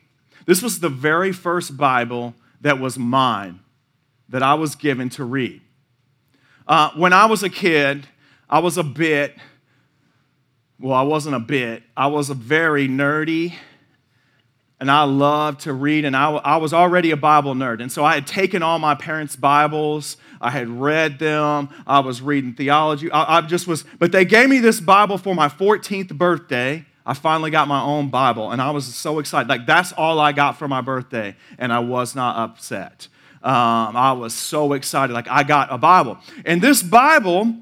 this 0.45 0.61
was 0.61 0.79
the 0.79 0.89
very 0.89 1.31
first 1.31 1.77
Bible 1.77 2.33
that 2.61 2.79
was 2.79 2.97
mine, 2.97 3.59
that 4.29 4.41
I 4.41 4.55
was 4.55 4.75
given 4.75 5.09
to 5.09 5.23
read. 5.23 5.61
Uh, 6.67 6.91
when 6.95 7.13
I 7.13 7.25
was 7.25 7.43
a 7.43 7.49
kid, 7.49 8.07
I 8.49 8.59
was 8.59 8.77
a 8.77 8.83
bit, 8.83 9.35
well, 10.79 10.93
I 10.93 11.01
wasn't 11.01 11.35
a 11.35 11.39
bit, 11.39 11.83
I 11.95 12.07
was 12.07 12.29
a 12.29 12.33
very 12.33 12.87
nerdy 12.87 13.55
and 14.79 14.89
I 14.89 15.03
loved 15.03 15.61
to 15.61 15.73
read, 15.73 16.05
and 16.05 16.15
I, 16.15 16.31
I 16.31 16.57
was 16.57 16.73
already 16.73 17.11
a 17.11 17.17
Bible 17.17 17.53
nerd. 17.53 17.81
And 17.81 17.91
so 17.91 18.05
I 18.05 18.15
had 18.15 18.25
taken 18.25 18.63
all 18.63 18.79
my 18.79 18.95
parents' 18.95 19.35
Bibles, 19.35 20.15
I 20.39 20.51
had 20.51 20.69
read 20.69 21.19
them, 21.19 21.69
I 21.85 21.99
was 21.99 22.21
reading 22.21 22.53
theology. 22.53 23.11
I, 23.11 23.39
I 23.39 23.41
just 23.41 23.67
was, 23.67 23.83
but 23.99 24.11
they 24.11 24.23
gave 24.23 24.49
me 24.49 24.59
this 24.59 24.79
Bible 24.79 25.17
for 25.17 25.35
my 25.35 25.49
14th 25.49 26.17
birthday. 26.17 26.85
I 27.05 27.13
finally 27.13 27.51
got 27.51 27.67
my 27.67 27.81
own 27.81 28.09
Bible, 28.09 28.51
and 28.51 28.61
I 28.61 28.71
was 28.71 28.85
so 28.93 29.19
excited. 29.19 29.49
Like, 29.49 29.65
that's 29.65 29.91
all 29.93 30.19
I 30.19 30.31
got 30.31 30.57
for 30.57 30.67
my 30.67 30.81
birthday, 30.81 31.35
and 31.57 31.73
I 31.73 31.79
was 31.79 32.15
not 32.15 32.37
upset. 32.37 33.07
Um, 33.41 33.95
I 33.95 34.13
was 34.13 34.33
so 34.33 34.73
excited. 34.73 35.13
Like, 35.13 35.27
I 35.27 35.43
got 35.43 35.73
a 35.73 35.77
Bible. 35.77 36.19
And 36.45 36.61
this 36.61 36.83
Bible 36.83 37.55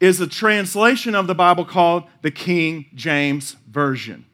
is 0.00 0.20
a 0.20 0.26
translation 0.26 1.14
of 1.14 1.26
the 1.26 1.34
Bible 1.34 1.64
called 1.64 2.04
the 2.22 2.30
King 2.30 2.86
James 2.94 3.56
Version. 3.68 4.24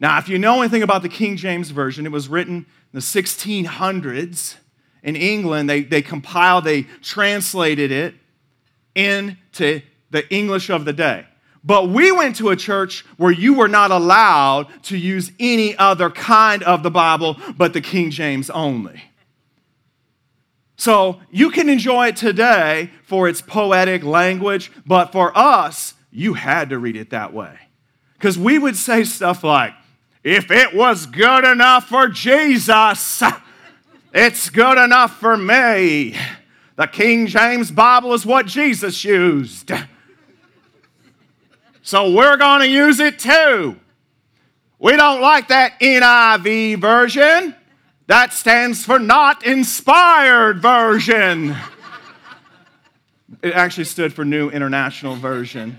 Now, 0.00 0.18
if 0.18 0.28
you 0.28 0.38
know 0.38 0.60
anything 0.60 0.82
about 0.82 1.02
the 1.02 1.08
King 1.08 1.36
James 1.36 1.70
Version, 1.70 2.06
it 2.06 2.12
was 2.12 2.28
written 2.28 2.56
in 2.56 2.66
the 2.92 3.00
1600s 3.00 4.56
in 5.02 5.16
England. 5.16 5.68
They, 5.68 5.82
they 5.82 6.02
compiled, 6.02 6.64
they 6.64 6.82
translated 7.02 7.90
it 7.90 8.14
into 8.94 9.82
the 10.10 10.32
English 10.32 10.70
of 10.70 10.84
the 10.84 10.92
day. 10.92 11.26
But 11.64 11.88
we 11.88 12.12
went 12.12 12.36
to 12.36 12.50
a 12.50 12.56
church 12.56 13.04
where 13.16 13.32
you 13.32 13.54
were 13.54 13.68
not 13.68 13.90
allowed 13.90 14.68
to 14.84 14.96
use 14.96 15.32
any 15.40 15.76
other 15.76 16.08
kind 16.08 16.62
of 16.62 16.82
the 16.82 16.90
Bible 16.90 17.36
but 17.56 17.72
the 17.72 17.80
King 17.80 18.10
James 18.10 18.48
only. 18.50 19.02
So 20.76 21.20
you 21.30 21.50
can 21.50 21.68
enjoy 21.68 22.08
it 22.08 22.16
today 22.16 22.90
for 23.02 23.28
its 23.28 23.42
poetic 23.42 24.04
language, 24.04 24.70
but 24.86 25.10
for 25.10 25.36
us, 25.36 25.94
you 26.12 26.34
had 26.34 26.70
to 26.70 26.78
read 26.78 26.96
it 26.96 27.10
that 27.10 27.34
way. 27.34 27.58
Because 28.14 28.38
we 28.38 28.58
would 28.58 28.76
say 28.76 29.02
stuff 29.02 29.42
like, 29.42 29.74
if 30.28 30.50
it 30.50 30.74
was 30.74 31.06
good 31.06 31.42
enough 31.44 31.88
for 31.88 32.06
Jesus, 32.06 33.22
it's 34.12 34.50
good 34.50 34.76
enough 34.76 35.18
for 35.18 35.38
me. 35.38 36.18
The 36.76 36.86
King 36.86 37.26
James 37.28 37.70
Bible 37.70 38.12
is 38.12 38.26
what 38.26 38.44
Jesus 38.44 39.02
used. 39.04 39.72
So 41.80 42.12
we're 42.12 42.36
going 42.36 42.60
to 42.60 42.68
use 42.68 43.00
it 43.00 43.18
too. 43.18 43.80
We 44.78 44.96
don't 44.96 45.22
like 45.22 45.48
that 45.48 45.80
NIV 45.80 46.78
version. 46.78 47.54
That 48.06 48.34
stands 48.34 48.84
for 48.84 48.98
not 48.98 49.46
inspired 49.46 50.60
version. 50.60 51.56
It 53.40 53.54
actually 53.54 53.84
stood 53.84 54.12
for 54.12 54.26
New 54.26 54.50
International 54.50 55.16
Version. 55.16 55.78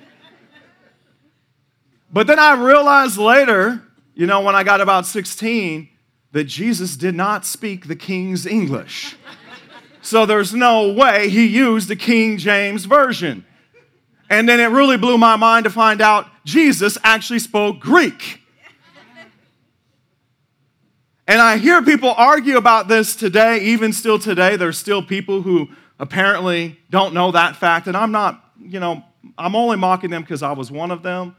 But 2.12 2.26
then 2.26 2.40
I 2.40 2.54
realized 2.54 3.20
later 3.20 3.84
you 4.20 4.26
know, 4.26 4.42
when 4.42 4.54
I 4.54 4.66
got 4.66 4.82
about 4.82 5.06
16, 5.06 5.88
that 6.34 6.44
Jesus 6.44 6.98
did 6.98 7.16
not 7.16 7.46
speak 7.46 7.88
the 7.88 7.96
King's 7.96 8.46
English. 8.46 9.16
So 10.02 10.26
there's 10.26 10.54
no 10.54 10.92
way 10.92 11.30
he 11.30 11.46
used 11.46 11.88
the 11.88 11.96
King 11.96 12.38
James 12.38 12.84
Version. 12.84 13.46
And 14.30 14.50
then 14.50 14.60
it 14.60 14.76
really 14.76 14.98
blew 14.98 15.18
my 15.18 15.38
mind 15.38 15.64
to 15.64 15.70
find 15.70 16.02
out 16.02 16.28
Jesus 16.44 16.98
actually 17.02 17.40
spoke 17.40 17.80
Greek. 17.80 18.42
And 21.26 21.42
I 21.42 21.56
hear 21.56 21.82
people 21.82 22.10
argue 22.10 22.58
about 22.58 22.90
this 22.90 23.16
today, 23.16 23.60
even 23.60 23.94
still 23.94 24.20
today. 24.20 24.58
There's 24.58 24.78
still 24.78 25.02
people 25.02 25.44
who 25.44 25.70
apparently 25.98 26.78
don't 26.90 27.14
know 27.14 27.32
that 27.32 27.56
fact. 27.56 27.88
And 27.88 27.96
I'm 27.96 28.12
not, 28.12 28.44
you 28.62 28.82
know, 28.82 29.02
I'm 29.38 29.56
only 29.56 29.78
mocking 29.78 30.10
them 30.10 30.24
because 30.24 30.44
I 30.44 30.52
was 30.52 30.70
one 30.70 30.92
of 30.92 31.04
them. 31.04 31.38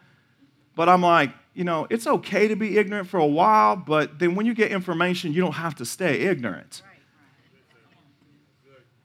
But 0.74 0.88
I'm 0.88 1.02
like, 1.02 1.32
you 1.54 1.64
know, 1.64 1.86
it's 1.90 2.06
okay 2.06 2.48
to 2.48 2.56
be 2.56 2.78
ignorant 2.78 3.08
for 3.08 3.18
a 3.18 3.26
while, 3.26 3.76
but 3.76 4.18
then 4.18 4.34
when 4.34 4.46
you 4.46 4.54
get 4.54 4.70
information, 4.70 5.32
you 5.32 5.40
don't 5.40 5.52
have 5.52 5.74
to 5.76 5.84
stay 5.84 6.20
ignorant. 6.20 6.82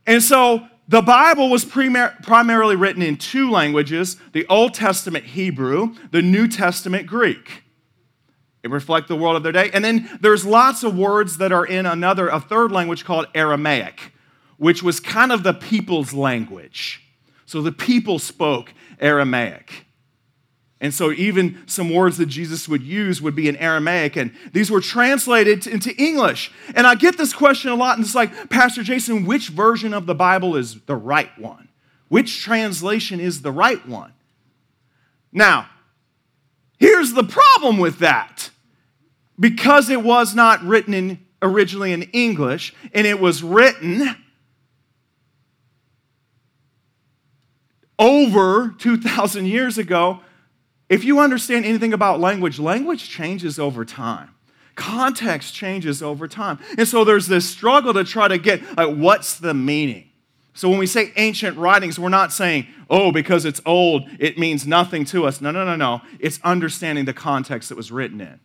And 0.07 0.21
so 0.21 0.67
the 0.87 1.01
Bible 1.01 1.49
was 1.49 1.65
primar- 1.65 2.21
primarily 2.21 2.75
written 2.75 3.01
in 3.01 3.17
two 3.17 3.49
languages 3.49 4.17
the 4.33 4.45
Old 4.47 4.73
Testament 4.73 5.25
Hebrew, 5.25 5.95
the 6.11 6.21
New 6.21 6.47
Testament 6.47 7.07
Greek. 7.07 7.63
It 8.63 8.71
reflects 8.71 9.07
the 9.07 9.15
world 9.15 9.35
of 9.35 9.43
their 9.43 9.51
day. 9.51 9.69
And 9.73 9.85
then 9.85 10.09
there's 10.21 10.45
lots 10.45 10.83
of 10.83 10.97
words 10.97 11.37
that 11.37 11.51
are 11.51 11.65
in 11.65 11.85
another, 11.85 12.29
a 12.29 12.39
third 12.39 12.71
language 12.71 13.05
called 13.05 13.27
Aramaic, 13.35 14.11
which 14.57 14.81
was 14.81 14.99
kind 14.99 15.31
of 15.31 15.43
the 15.43 15.53
people's 15.53 16.13
language. 16.13 17.03
So 17.45 17.61
the 17.61 17.71
people 17.71 18.17
spoke 18.17 18.73
Aramaic. 18.99 19.84
And 20.81 20.93
so, 20.93 21.11
even 21.11 21.63
some 21.67 21.89
words 21.89 22.17
that 22.17 22.25
Jesus 22.25 22.67
would 22.67 22.83
use 22.83 23.21
would 23.21 23.35
be 23.35 23.47
in 23.47 23.55
Aramaic, 23.55 24.17
and 24.17 24.33
these 24.51 24.69
were 24.69 24.81
translated 24.81 25.65
into 25.67 25.95
English. 25.95 26.51
And 26.75 26.85
I 26.85 26.95
get 26.95 27.17
this 27.17 27.33
question 27.33 27.71
a 27.71 27.75
lot, 27.75 27.97
and 27.97 28.05
it's 28.05 28.13
like, 28.13 28.49
Pastor 28.49 28.83
Jason, 28.83 29.25
which 29.25 29.49
version 29.49 29.93
of 29.93 30.05
the 30.05 30.15
Bible 30.15 30.55
is 30.57 30.81
the 30.81 30.97
right 30.97 31.31
one? 31.39 31.69
Which 32.09 32.43
translation 32.43 33.21
is 33.21 33.41
the 33.41 33.53
right 33.53 33.85
one? 33.87 34.13
Now, 35.31 35.69
here's 36.77 37.13
the 37.13 37.23
problem 37.23 37.77
with 37.77 37.99
that. 37.99 38.49
Because 39.39 39.89
it 39.89 40.03
was 40.03 40.35
not 40.35 40.61
written 40.63 40.93
in, 40.93 41.25
originally 41.41 41.93
in 41.93 42.03
English, 42.03 42.73
and 42.93 43.07
it 43.07 43.19
was 43.19 43.43
written 43.43 44.15
over 47.99 48.75
2,000 48.77 49.45
years 49.45 49.77
ago, 49.77 50.21
if 50.89 51.03
you 51.03 51.19
understand 51.19 51.65
anything 51.65 51.93
about 51.93 52.19
language, 52.19 52.59
language 52.59 53.09
changes 53.09 53.57
over 53.59 53.85
time. 53.85 54.29
Context 54.75 55.53
changes 55.53 56.03
over 56.03 56.27
time. 56.27 56.59
And 56.77 56.87
so 56.87 57.03
there's 57.03 57.27
this 57.27 57.49
struggle 57.49 57.93
to 57.93 58.03
try 58.03 58.27
to 58.27 58.37
get 58.37 58.61
like, 58.77 58.95
what's 58.95 59.39
the 59.39 59.53
meaning? 59.53 60.09
So 60.53 60.69
when 60.69 60.79
we 60.79 60.87
say 60.87 61.11
ancient 61.17 61.57
writings, 61.57 61.99
we're 61.99 62.09
not 62.09 62.31
saying, 62.31 62.67
oh, 62.89 63.11
because 63.11 63.45
it's 63.45 63.61
old, 63.65 64.07
it 64.19 64.37
means 64.37 64.65
nothing 64.65 65.03
to 65.05 65.25
us. 65.25 65.41
No, 65.41 65.51
no, 65.51 65.65
no, 65.65 65.75
no. 65.75 66.01
It's 66.19 66.39
understanding 66.43 67.05
the 67.05 67.13
context 67.13 67.71
it 67.71 67.77
was 67.77 67.91
written 67.91 68.21
in. 68.21 68.39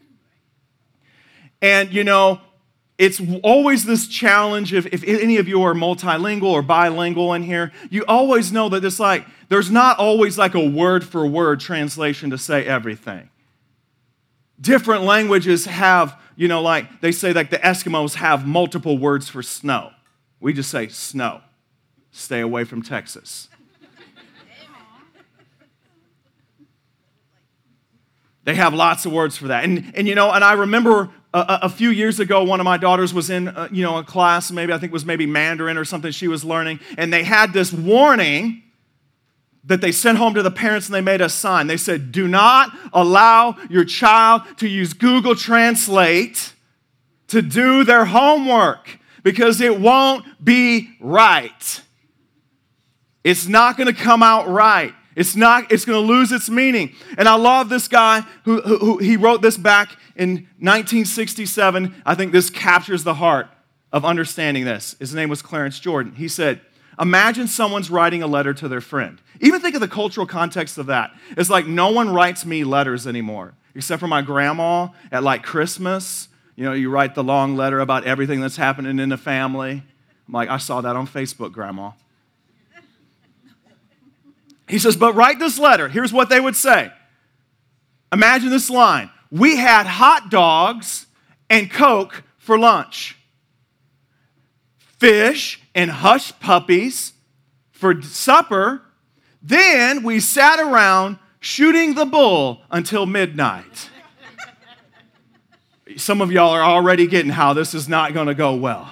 And, 1.62 1.92
you 1.92 2.04
know, 2.04 2.40
it's 3.00 3.18
always 3.42 3.84
this 3.84 4.06
challenge 4.06 4.74
if, 4.74 5.02
any 5.04 5.38
of 5.38 5.48
you 5.48 5.62
are 5.62 5.72
multilingual 5.72 6.50
or 6.50 6.60
bilingual 6.60 7.32
in 7.32 7.42
here, 7.42 7.72
you 7.88 8.04
always 8.06 8.52
know 8.52 8.68
that 8.68 8.84
it's 8.84 9.00
like, 9.00 9.24
there's 9.48 9.70
not 9.70 9.98
always 9.98 10.36
like 10.36 10.54
a 10.54 10.68
word 10.68 11.02
for 11.02 11.26
word 11.26 11.60
translation 11.60 12.28
to 12.28 12.36
say 12.36 12.66
everything. 12.66 13.30
Different 14.60 15.04
languages 15.04 15.64
have, 15.64 16.20
you 16.36 16.46
know, 16.46 16.60
like 16.60 17.00
they 17.00 17.10
say, 17.10 17.32
like 17.32 17.48
the 17.48 17.56
Eskimos 17.56 18.16
have 18.16 18.46
multiple 18.46 18.98
words 18.98 19.30
for 19.30 19.42
snow. 19.42 19.92
We 20.38 20.52
just 20.52 20.70
say 20.70 20.88
snow. 20.88 21.40
Stay 22.10 22.40
away 22.40 22.64
from 22.64 22.82
Texas. 22.82 23.48
They 28.44 28.56
have 28.56 28.74
lots 28.74 29.06
of 29.06 29.12
words 29.12 29.38
for 29.38 29.48
that. 29.48 29.64
And, 29.64 29.90
and 29.94 30.06
you 30.06 30.14
know, 30.14 30.30
and 30.30 30.44
I 30.44 30.52
remember 30.52 31.10
a, 31.32 31.60
a, 31.62 31.68
few 31.68 31.90
years 31.90 32.18
ago, 32.18 32.42
one 32.42 32.60
of 32.60 32.64
my 32.64 32.76
daughters 32.76 33.14
was 33.14 33.30
in, 33.30 33.48
uh, 33.48 33.68
you 33.70 33.82
know, 33.82 33.98
a 33.98 34.04
class, 34.04 34.50
maybe 34.50 34.72
I 34.72 34.78
think 34.78 34.90
it 34.90 34.92
was 34.92 35.06
maybe 35.06 35.26
Mandarin 35.26 35.78
or 35.78 35.84
something 35.84 36.10
she 36.10 36.28
was 36.28 36.44
learning, 36.44 36.80
and 36.98 37.12
they 37.12 37.22
had 37.22 37.52
this 37.52 37.72
warning 37.72 38.62
that 39.64 39.80
they 39.80 39.92
sent 39.92 40.18
home 40.18 40.34
to 40.34 40.42
the 40.42 40.50
parents 40.50 40.86
and 40.86 40.94
they 40.94 41.00
made 41.00 41.20
a 41.20 41.28
sign. 41.28 41.66
They 41.66 41.76
said, 41.76 42.12
Do 42.12 42.26
not 42.26 42.70
allow 42.92 43.56
your 43.68 43.84
child 43.84 44.42
to 44.58 44.68
use 44.68 44.92
Google 44.92 45.34
Translate 45.34 46.54
to 47.28 47.42
do 47.42 47.84
their 47.84 48.06
homework 48.06 48.98
because 49.22 49.60
it 49.60 49.78
won't 49.78 50.44
be 50.44 50.90
right. 50.98 51.82
It's 53.22 53.46
not 53.46 53.76
going 53.76 53.86
to 53.86 53.98
come 53.98 54.22
out 54.22 54.48
right. 54.48 54.94
It's 55.14 55.36
not, 55.36 55.70
it's 55.70 55.84
going 55.84 56.00
to 56.00 56.12
lose 56.12 56.32
its 56.32 56.48
meaning. 56.48 56.94
And 57.18 57.28
I 57.28 57.34
love 57.34 57.68
this 57.68 57.88
guy 57.88 58.22
who, 58.44 58.60
who, 58.62 58.78
who, 58.78 58.98
he 58.98 59.16
wrote 59.16 59.42
this 59.42 59.58
back 59.58 59.90
in 60.16 60.48
1967. 60.58 62.02
I 62.04 62.14
think 62.14 62.32
this 62.32 62.50
captures 62.50 63.04
the 63.04 63.14
heart 63.14 63.48
of 63.92 64.04
understanding 64.04 64.64
this. 64.64 64.96
His 64.98 65.14
name 65.14 65.28
was 65.28 65.42
Clarence 65.42 65.80
Jordan. 65.80 66.14
He 66.14 66.28
said, 66.28 66.60
Imagine 67.00 67.46
someone's 67.46 67.90
writing 67.90 68.22
a 68.22 68.26
letter 68.26 68.52
to 68.52 68.68
their 68.68 68.82
friend. 68.82 69.20
Even 69.40 69.60
think 69.60 69.74
of 69.74 69.80
the 69.80 69.88
cultural 69.88 70.26
context 70.26 70.76
of 70.76 70.86
that. 70.86 71.12
It's 71.30 71.48
like 71.48 71.66
no 71.66 71.90
one 71.90 72.10
writes 72.10 72.44
me 72.44 72.62
letters 72.62 73.06
anymore, 73.06 73.54
except 73.74 74.00
for 74.00 74.06
my 74.06 74.20
grandma 74.20 74.88
at 75.10 75.22
like 75.22 75.42
Christmas. 75.42 76.28
You 76.56 76.64
know, 76.64 76.72
you 76.74 76.90
write 76.90 77.14
the 77.14 77.24
long 77.24 77.56
letter 77.56 77.80
about 77.80 78.04
everything 78.04 78.40
that's 78.40 78.56
happening 78.56 78.98
in 78.98 79.08
the 79.08 79.16
family. 79.16 79.82
I'm 80.28 80.34
like, 80.34 80.50
I 80.50 80.58
saw 80.58 80.82
that 80.82 80.94
on 80.94 81.06
Facebook, 81.06 81.52
Grandma. 81.52 81.92
He 84.68 84.78
says, 84.78 84.94
but 84.94 85.14
write 85.14 85.38
this 85.38 85.58
letter. 85.58 85.88
Here's 85.88 86.12
what 86.12 86.28
they 86.28 86.38
would 86.38 86.54
say. 86.54 86.92
Imagine 88.12 88.50
this 88.50 88.70
line 88.70 89.10
We 89.30 89.56
had 89.56 89.86
hot 89.86 90.30
dogs 90.30 91.06
and 91.48 91.70
Coke 91.70 92.24
for 92.38 92.58
lunch, 92.58 93.16
fish 94.98 95.60
and 95.74 95.90
hush 95.90 96.38
puppies 96.40 97.12
for 97.70 98.00
supper. 98.02 98.82
Then 99.42 100.02
we 100.02 100.20
sat 100.20 100.58
around 100.58 101.18
shooting 101.40 101.94
the 101.94 102.04
bull 102.04 102.62
until 102.70 103.06
midnight. 103.06 103.90
Some 105.96 106.20
of 106.20 106.30
y'all 106.30 106.50
are 106.50 106.62
already 106.62 107.06
getting 107.06 107.32
how 107.32 107.52
this 107.52 107.74
is 107.74 107.88
not 107.88 108.14
going 108.14 108.28
to 108.28 108.34
go 108.34 108.54
well. 108.54 108.90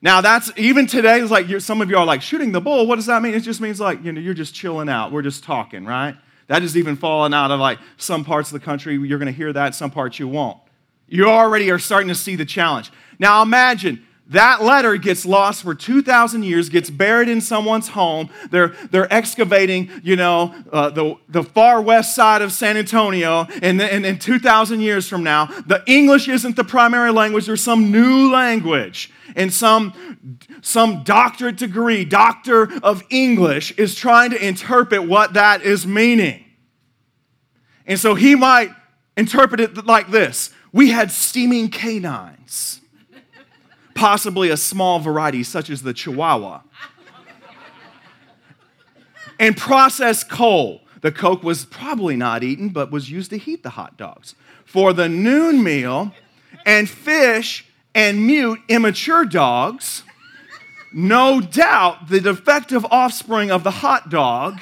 Now 0.00 0.20
that's 0.20 0.50
even 0.58 0.86
today. 0.86 1.20
It's 1.20 1.30
like 1.30 1.48
some 1.60 1.80
of 1.80 1.88
you 1.88 1.96
are 1.96 2.04
like 2.04 2.20
shooting 2.20 2.52
the 2.52 2.60
bull. 2.60 2.86
What 2.86 2.96
does 2.96 3.06
that 3.06 3.22
mean? 3.22 3.32
It 3.32 3.40
just 3.40 3.60
means 3.60 3.80
like 3.80 4.04
you 4.04 4.12
know 4.12 4.20
you're 4.20 4.34
just 4.34 4.54
chilling 4.54 4.90
out. 4.90 5.12
We're 5.12 5.22
just 5.22 5.44
talking, 5.44 5.86
right? 5.86 6.14
That 6.46 6.62
is 6.62 6.76
even 6.76 6.96
falling 6.96 7.32
out 7.32 7.50
of 7.50 7.60
like 7.60 7.78
some 7.96 8.24
parts 8.24 8.52
of 8.52 8.60
the 8.60 8.64
country. 8.64 8.94
You're 8.94 9.18
going 9.18 9.32
to 9.32 9.32
hear 9.32 9.52
that. 9.52 9.74
Some 9.74 9.90
parts 9.90 10.18
you 10.18 10.28
won't. 10.28 10.58
You 11.06 11.26
already 11.26 11.70
are 11.70 11.78
starting 11.78 12.08
to 12.08 12.14
see 12.14 12.36
the 12.36 12.44
challenge. 12.44 12.90
Now 13.18 13.42
imagine 13.42 14.06
that 14.28 14.62
letter 14.62 14.96
gets 14.96 15.26
lost 15.26 15.62
for 15.62 15.74
2,000 15.74 16.44
years, 16.44 16.70
gets 16.70 16.88
buried 16.88 17.28
in 17.28 17.42
someone's 17.42 17.88
home. 17.88 18.30
They're, 18.50 18.68
they're 18.90 19.12
excavating, 19.12 19.90
you 20.02 20.16
know, 20.16 20.54
uh, 20.72 20.90
the, 20.90 21.16
the 21.28 21.42
far 21.42 21.82
west 21.82 22.14
side 22.14 22.40
of 22.40 22.50
San 22.50 22.78
Antonio. 22.78 23.46
And, 23.60 23.80
and, 23.82 24.06
and 24.06 24.18
2,000 24.18 24.80
years 24.80 25.06
from 25.06 25.24
now, 25.24 25.46
the 25.66 25.82
English 25.86 26.28
isn't 26.28 26.56
the 26.56 26.64
primary 26.64 27.12
language. 27.12 27.44
There's 27.44 27.62
some 27.62 27.90
new 27.90 28.32
language. 28.32 29.12
And 29.36 29.52
some, 29.52 30.38
some 30.62 31.02
doctorate 31.04 31.56
degree, 31.56 32.06
doctor 32.06 32.72
of 32.82 33.02
English, 33.10 33.72
is 33.72 33.94
trying 33.94 34.30
to 34.30 34.42
interpret 34.42 35.06
what 35.06 35.34
that 35.34 35.62
is 35.62 35.86
meaning. 35.86 36.44
And 37.86 38.00
so 38.00 38.14
he 38.14 38.34
might 38.34 38.70
interpret 39.18 39.60
it 39.60 39.84
like 39.84 40.10
this 40.10 40.50
We 40.72 40.90
had 40.90 41.10
steaming 41.10 41.68
canines 41.68 42.80
possibly 43.94 44.50
a 44.50 44.56
small 44.56 44.98
variety 44.98 45.42
such 45.42 45.70
as 45.70 45.82
the 45.82 45.94
Chihuahua. 45.94 46.60
and 49.38 49.56
processed 49.56 50.28
coal. 50.28 50.82
The 51.00 51.12
Coke 51.12 51.42
was 51.42 51.64
probably 51.66 52.16
not 52.16 52.42
eaten, 52.42 52.70
but 52.70 52.90
was 52.90 53.10
used 53.10 53.30
to 53.30 53.38
heat 53.38 53.62
the 53.62 53.70
hot 53.70 53.96
dogs. 53.96 54.34
For 54.64 54.92
the 54.92 55.08
noon 55.08 55.62
meal, 55.62 56.12
and 56.64 56.88
fish 56.88 57.66
and 57.94 58.26
mute 58.26 58.60
immature 58.68 59.24
dogs, 59.24 60.02
no 60.92 61.40
doubt 61.40 62.08
the 62.08 62.20
defective 62.20 62.84
offspring 62.86 63.50
of 63.50 63.64
the 63.64 63.70
hot 63.70 64.08
dog, 64.08 64.58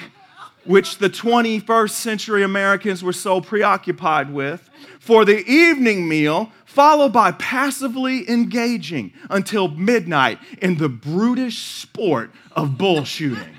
which 0.65 0.97
the 0.97 1.09
21st 1.09 1.91
century 1.91 2.43
Americans 2.43 3.03
were 3.03 3.13
so 3.13 3.41
preoccupied 3.41 4.33
with. 4.33 4.69
For 4.99 5.25
the 5.25 5.45
evening 5.45 6.07
meal, 6.07 6.51
followed 6.65 7.13
by 7.13 7.31
passively 7.33 8.29
engaging 8.29 9.13
until 9.29 9.67
midnight 9.67 10.39
in 10.61 10.77
the 10.77 10.89
brutish 10.89 11.59
sport 11.59 12.31
of 12.53 12.77
bull 12.77 13.03
shooting. 13.03 13.55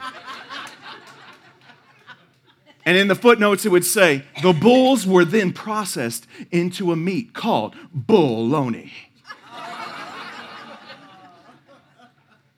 And 2.87 2.97
in 2.97 3.09
the 3.09 3.15
footnotes, 3.15 3.65
it 3.65 3.71
would 3.71 3.85
say 3.85 4.25
the 4.43 4.53
bulls 4.53 5.07
were 5.07 5.25
then 5.25 5.53
processed 5.53 6.27
into 6.51 6.93
a 6.93 6.97
meat 6.97 7.33
called 7.33 7.75
bulloni. 7.95 8.93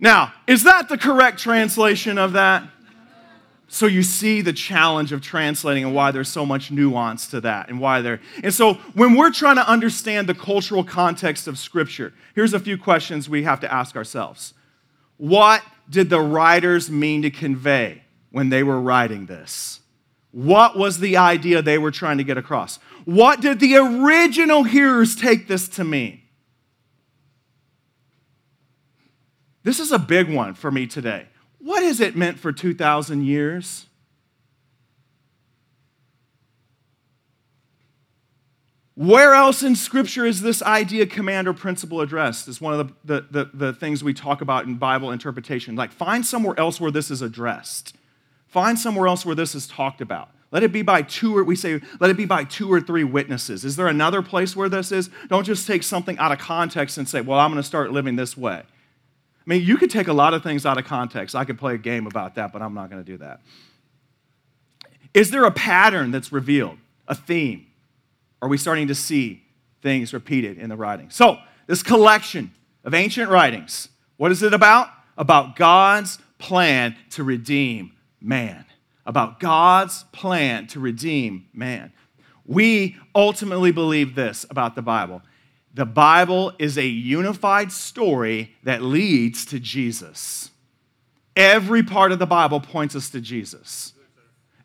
now, 0.01 0.33
is 0.47 0.65
that 0.65 0.89
the 0.89 0.99
correct 0.99 1.39
translation 1.39 2.19
of 2.19 2.33
that? 2.33 2.69
So 3.77 3.85
you 3.85 4.03
see 4.03 4.41
the 4.41 4.55
challenge 4.55 5.13
of 5.13 5.21
translating 5.21 5.85
and 5.85 5.95
why 5.95 6.11
there's 6.11 6.31
so 6.31 6.47
much 6.47 6.71
nuance 6.71 7.27
to 7.27 7.43
that 7.43 7.69
and 7.69 7.79
why 7.79 8.01
there. 8.01 8.23
And 8.43 8.55
so 8.55 8.73
when 8.95 9.15
we're 9.15 9.31
trying 9.31 9.57
to 9.57 9.69
understand 9.69 10.27
the 10.27 10.35
cultural 10.35 10.83
context 10.83 11.47
of 11.47 11.59
scripture, 11.59 12.15
here's 12.35 12.55
a 12.55 12.59
few 12.59 12.79
questions 12.79 13.29
we 13.29 13.43
have 13.43 13.61
to 13.61 13.71
ask 13.71 13.95
ourselves. 13.95 14.55
What 15.19 15.63
did 15.91 16.09
the 16.09 16.23
writers 16.23 16.91
mean 16.91 17.21
to 17.21 17.31
convey 17.31 18.03
when 18.31 18.49
they 18.49 18.63
were 18.63 18.81
writing 18.81 19.27
this? 19.27 19.81
What 20.31 20.79
was 20.79 20.99
the 20.99 21.19
idea 21.19 21.61
they 21.61 21.77
were 21.77 21.91
trying 21.91 22.17
to 22.17 22.25
get 22.25 22.39
across? 22.39 22.79
What 23.05 23.43
did 23.43 23.61
the 23.61 23.77
original 23.77 24.65
hearers 24.65 25.15
take 25.15 25.49
this 25.49 25.69
to 25.69 25.85
mean? 25.85 26.23
This 29.65 29.81
is 29.81 29.93
a 29.93 29.99
big 29.99 30.33
one 30.35 30.55
for 30.55 30.71
me 30.71 30.87
today. 30.87 31.27
What 31.67 31.83
has 31.83 31.99
it 31.99 32.15
meant 32.15 32.39
for 32.39 32.53
2,000 32.53 33.25
years? 33.25 33.87
Where 38.95 39.35
else 39.35 39.65
in 39.65 39.75
Scripture 39.75 40.25
is 40.25 40.43
this 40.43 40.63
idea, 40.63 41.07
command, 41.07 41.49
or 41.49 41.53
principle 41.53 42.01
addressed? 42.01 42.47
It's 42.47 42.61
one 42.61 42.79
of 42.79 42.95
the, 43.05 43.15
the, 43.17 43.27
the, 43.33 43.51
the, 43.53 43.73
things 43.73 44.05
we 44.05 44.15
talk 44.15 44.43
about 44.43 44.67
in 44.67 44.77
Bible 44.77 45.11
interpretation. 45.11 45.75
Like, 45.75 45.91
find 45.91 46.25
somewhere 46.25 46.55
else 46.57 46.81
where 46.81 46.93
this 46.93 47.11
is 47.11 47.21
addressed. 47.21 47.97
Find 48.47 48.79
somewhere 48.79 49.09
else 49.09 49.27
where 49.27 49.35
this 49.35 49.57
is 49.57 49.67
talked 49.67 50.01
about. 50.01 50.29
Let 50.53 50.63
it 50.63 50.71
be 50.71 50.83
by 50.83 51.03
two 51.03 51.37
or 51.37 51.43
we 51.43 51.57
say, 51.57 51.81
let 51.99 52.13
it 52.13 52.17
be 52.17 52.27
by 52.27 52.45
two 52.45 52.73
or 52.73 52.81
three 52.81 53.03
witnesses. 53.03 53.65
Is 53.65 53.75
there 53.75 53.89
another 53.89 54.23
place 54.23 54.55
where 54.55 54.69
this 54.69 54.93
is? 54.93 55.11
Don't 55.27 55.43
just 55.43 55.67
take 55.67 55.83
something 55.83 56.17
out 56.19 56.31
of 56.31 56.39
context 56.39 56.97
and 56.97 57.09
say, 57.09 57.23
well, 57.23 57.41
I'm 57.41 57.51
going 57.51 57.61
to 57.61 57.67
start 57.67 57.91
living 57.91 58.15
this 58.15 58.37
way. 58.37 58.63
I 59.47 59.51
mean, 59.51 59.63
you 59.63 59.77
could 59.77 59.91
take 59.91 60.09
a 60.09 60.13
lot 60.13 60.35
of 60.35 60.43
things 60.43 60.67
out 60.67 60.77
of 60.77 60.85
context. 60.85 61.37
I 61.37 61.45
could 61.45 61.59
play 61.59 61.75
a 61.75 61.79
game 61.79 62.07
about 62.07 62.35
that, 62.35 62.53
but 62.53 62.63
I'm 62.63 62.75
not 62.75 62.91
going 62.91 63.05
to 63.05 63.11
do 63.11 63.19
that. 63.19 63.41
Is 65.15 65.31
there 65.31 65.45
a 65.45 65.53
pattern 65.53 66.11
that's 66.11 66.33
revealed, 66.33 66.79
a 67.07 67.15
theme? 67.15 67.67
Are 68.43 68.49
we 68.49 68.59
starting 68.59 68.89
to 68.89 68.95
see 68.95 69.45
things 69.83 70.13
repeated 70.13 70.59
in 70.59 70.69
the 70.69 70.77
writing? 70.77 71.11
So, 71.11 71.39
this 71.69 71.83
collection 71.83 72.53
of 72.85 72.93
ancient 72.93 73.31
writings, 73.31 73.89
what 74.17 74.33
is 74.33 74.43
it 74.43 74.53
about? 74.53 74.89
About 75.17 75.57
God's 75.57 76.19
plan 76.39 76.97
to 77.11 77.23
redeem 77.23 77.93
man. 78.21 78.65
About 79.07 79.39
God's 79.39 80.05
plan 80.13 80.67
to 80.69 80.81
redeem 80.81 81.47
man. 81.53 81.93
We 82.45 82.97
ultimately 83.15 83.73
believe 83.73 84.15
this 84.15 84.45
about 84.51 84.75
the 84.75 84.83
Bible 84.83 85.23
the 85.77 85.85
Bible 85.85 86.55
is 86.59 86.79
a 86.79 86.87
unified 86.87 87.71
story 87.71 88.57
that 88.63 88.81
leads 88.81 89.45
to 89.45 89.61
Jesus. 89.61 90.51
Every 91.37 91.83
part 91.83 92.13
of 92.13 92.19
the 92.19 92.25
Bible 92.25 92.61
points 92.61 92.97
us 92.97 93.11
to 93.11 93.21
Jesus. 93.21 93.93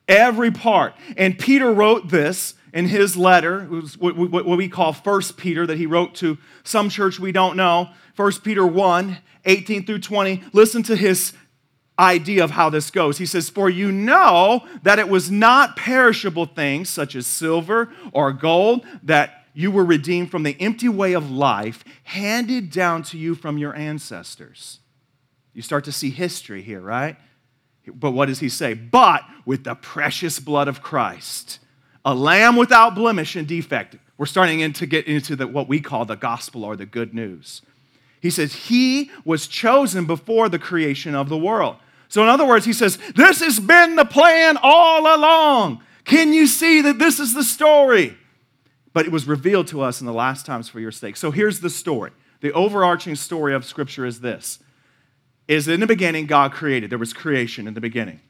Every 0.08 0.52
part. 0.52 0.95
And 1.17 1.38
Peter 1.38 1.74
wrote 1.74 2.08
this 2.08 2.54
in 2.74 2.88
his 2.88 3.17
letter, 3.17 3.63
what 4.00 4.45
we 4.45 4.69
call 4.69 4.93
First 4.93 5.36
Peter, 5.36 5.67
that 5.67 5.78
he 5.78 5.86
wrote 5.86 6.15
to 6.15 6.38
some 6.63 6.88
church 6.88 7.19
we 7.19 7.34
don't 7.34 7.58
know. 7.58 7.89
First 8.13 8.41
Peter 8.41 8.65
1 8.65 9.17
18 9.43 9.86
through 9.86 10.00
20. 10.00 10.41
Listen 10.54 10.82
to 10.84 10.95
his 10.95 11.34
idea 12.00 12.41
of 12.41 12.52
how 12.52 12.69
this 12.69 12.89
goes. 12.89 13.17
He 13.17 13.26
says, 13.26 13.50
For 13.50 13.69
you 13.69 13.91
know 13.91 14.65
that 14.84 14.97
it 14.97 15.10
was 15.10 15.30
not 15.30 15.76
perishable 15.76 16.45
things 16.45 16.89
such 16.89 17.17
as 17.17 17.28
silver 17.28 17.91
or 18.13 18.32
gold 18.32 18.86
that 19.04 19.40
you 19.53 19.71
were 19.71 19.85
redeemed 19.85 20.31
from 20.31 20.43
the 20.43 20.59
empty 20.59 20.89
way 20.89 21.13
of 21.13 21.29
life 21.29 21.83
handed 22.03 22.71
down 22.71 23.03
to 23.03 23.17
you 23.17 23.35
from 23.35 23.57
your 23.57 23.75
ancestors. 23.75 24.79
You 25.53 25.61
start 25.61 25.83
to 25.85 25.91
see 25.91 26.09
history 26.09 26.61
here, 26.61 26.81
right? 26.81 27.17
But 27.87 28.11
what 28.11 28.27
does 28.27 28.39
he 28.39 28.49
say? 28.49 28.73
But 28.73 29.23
with 29.45 29.63
the 29.63 29.75
precious 29.75 30.39
blood 30.39 30.67
of 30.67 30.81
Christ, 30.81 31.59
a 32.05 32.15
lamb 32.15 32.55
without 32.55 32.95
blemish 32.95 33.35
and 33.35 33.47
defect. 33.47 33.95
We're 34.17 34.25
starting 34.25 34.71
to 34.71 34.85
get 34.85 35.07
into 35.07 35.35
the, 35.35 35.47
what 35.47 35.67
we 35.67 35.81
call 35.81 36.05
the 36.05 36.15
gospel 36.15 36.63
or 36.63 36.75
the 36.75 36.85
good 36.85 37.13
news. 37.13 37.61
He 38.21 38.29
says, 38.29 38.53
He 38.53 39.11
was 39.25 39.47
chosen 39.47 40.05
before 40.05 40.47
the 40.47 40.59
creation 40.59 41.15
of 41.15 41.27
the 41.27 41.37
world 41.37 41.77
So, 42.07 42.21
in 42.21 42.29
other 42.29 42.45
words, 42.45 42.65
he 42.65 42.73
says, 42.73 42.97
This 43.15 43.41
has 43.41 43.59
been 43.59 43.95
the 43.95 44.05
plan 44.05 44.57
all 44.61 45.15
along. 45.15 45.81
Can 46.03 46.33
you 46.33 46.47
see 46.47 46.81
that 46.81 46.99
this 46.99 47.19
is 47.19 47.33
the 47.33 47.43
story? 47.43 48.17
But 48.93 49.06
it 49.06 49.12
was 49.12 49.27
revealed 49.27 49.67
to 49.67 49.82
us 49.82 50.01
in 50.01 50.08
the 50.08 50.13
last 50.13 50.45
times 50.45 50.67
for 50.67 50.80
your 50.80 50.91
sake. 50.91 51.15
So, 51.15 51.32
here's 51.32 51.62
the 51.62 51.69
story. 51.69 52.12
The 52.41 52.51
overarching 52.54 53.15
story 53.15 53.54
of 53.54 53.65
Scripture 53.65 54.06
is 54.06 54.21
this 54.21 54.60
is 55.47 55.67
in 55.67 55.80
the 55.80 55.88
beginning, 55.88 56.27
God 56.27 56.51
created. 56.51 56.89
There 56.89 56.97
was 56.97 57.13
creation 57.13 57.67
in 57.67 57.73
the 57.73 57.82
beginning. 57.82 58.21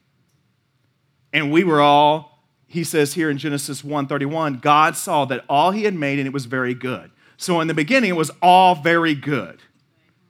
And 1.32 1.50
we 1.50 1.64
were 1.64 1.80
all, 1.80 2.44
he 2.66 2.84
says 2.84 3.14
here 3.14 3.30
in 3.30 3.38
Genesis 3.38 3.82
1:31, 3.82 4.60
God 4.60 4.96
saw 4.96 5.24
that 5.26 5.44
all 5.48 5.70
he 5.70 5.84
had 5.84 5.94
made 5.94 6.18
and 6.18 6.26
it 6.26 6.32
was 6.32 6.46
very 6.46 6.74
good. 6.74 7.10
So 7.36 7.60
in 7.60 7.68
the 7.68 7.74
beginning, 7.74 8.10
it 8.10 8.16
was 8.16 8.30
all 8.40 8.74
very 8.74 9.14
good. 9.14 9.60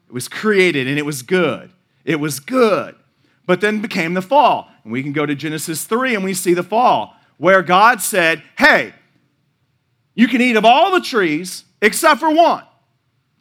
It 0.07 0.13
was 0.13 0.29
created 0.29 0.87
and 0.87 0.99
it 0.99 1.07
was 1.07 1.23
good. 1.23 1.71
It 2.05 2.21
was 2.21 2.41
good. 2.41 2.95
But 3.47 3.61
then 3.61 3.81
became 3.81 4.15
the 4.15 4.23
fall. 4.23 4.71
And 4.85 4.93
we 4.93 5.03
can 5.03 5.13
go 5.13 5.27
to 5.27 5.35
Genesis 5.35 5.85
3 5.85 6.15
and 6.15 6.25
we 6.25 6.35
see 6.35 6.55
the 6.55 6.63
fall, 6.63 7.17
where 7.39 7.63
God 7.63 8.01
said, 8.01 8.43
Hey, 8.59 8.95
you 10.15 10.29
can 10.29 10.41
eat 10.41 10.57
of 10.57 10.65
all 10.65 10.91
the 10.93 11.01
trees 11.01 11.65
except 11.81 12.21
for 12.21 12.31
one 12.31 12.65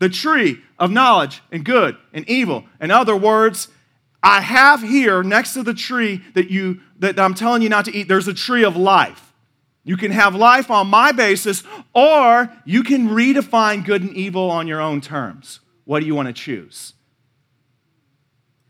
the 0.01 0.09
tree 0.09 0.59
of 0.79 0.89
knowledge 0.89 1.43
and 1.51 1.63
good 1.63 1.95
and 2.11 2.27
evil. 2.27 2.65
In 2.81 2.89
other 2.89 3.15
words, 3.15 3.67
I 4.23 4.41
have 4.41 4.81
here 4.81 5.21
next 5.21 5.53
to 5.53 5.61
the 5.61 5.75
tree 5.75 6.23
that 6.33 6.49
you 6.49 6.81
that 6.99 7.19
I'm 7.19 7.35
telling 7.35 7.61
you 7.61 7.69
not 7.69 7.85
to 7.85 7.95
eat, 7.95 8.07
there's 8.07 8.27
a 8.27 8.33
tree 8.33 8.63
of 8.63 8.75
life. 8.75 9.33
You 9.83 9.97
can 9.97 10.11
have 10.11 10.35
life 10.35 10.69
on 10.69 10.87
my 10.87 11.11
basis, 11.11 11.63
or 11.93 12.51
you 12.65 12.83
can 12.83 13.09
redefine 13.09 13.85
good 13.85 14.01
and 14.01 14.15
evil 14.15 14.49
on 14.49 14.67
your 14.67 14.81
own 14.81 15.01
terms. 15.01 15.59
What 15.85 15.99
do 15.99 16.05
you 16.05 16.15
want 16.15 16.27
to 16.27 16.33
choose? 16.33 16.93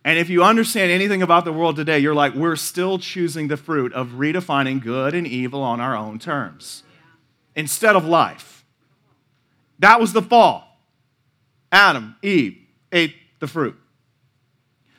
And 0.03 0.17
if 0.17 0.29
you 0.29 0.43
understand 0.43 0.91
anything 0.91 1.21
about 1.21 1.45
the 1.45 1.53
world 1.53 1.75
today, 1.75 1.99
you're 1.99 2.15
like, 2.15 2.33
we're 2.33 2.55
still 2.55 2.97
choosing 2.97 3.49
the 3.49 3.57
fruit 3.57 3.93
of 3.93 4.09
redefining 4.11 4.81
good 4.81 5.13
and 5.13 5.27
evil 5.27 5.61
on 5.61 5.79
our 5.79 5.95
own 5.95 6.19
terms 6.19 6.83
instead 7.55 7.95
of 7.95 8.05
life. 8.05 8.65
That 9.79 9.99
was 9.99 10.13
the 10.13 10.21
fall. 10.21 10.67
Adam, 11.71 12.15
Eve 12.21 12.57
ate 12.91 13.15
the 13.39 13.47
fruit. 13.47 13.75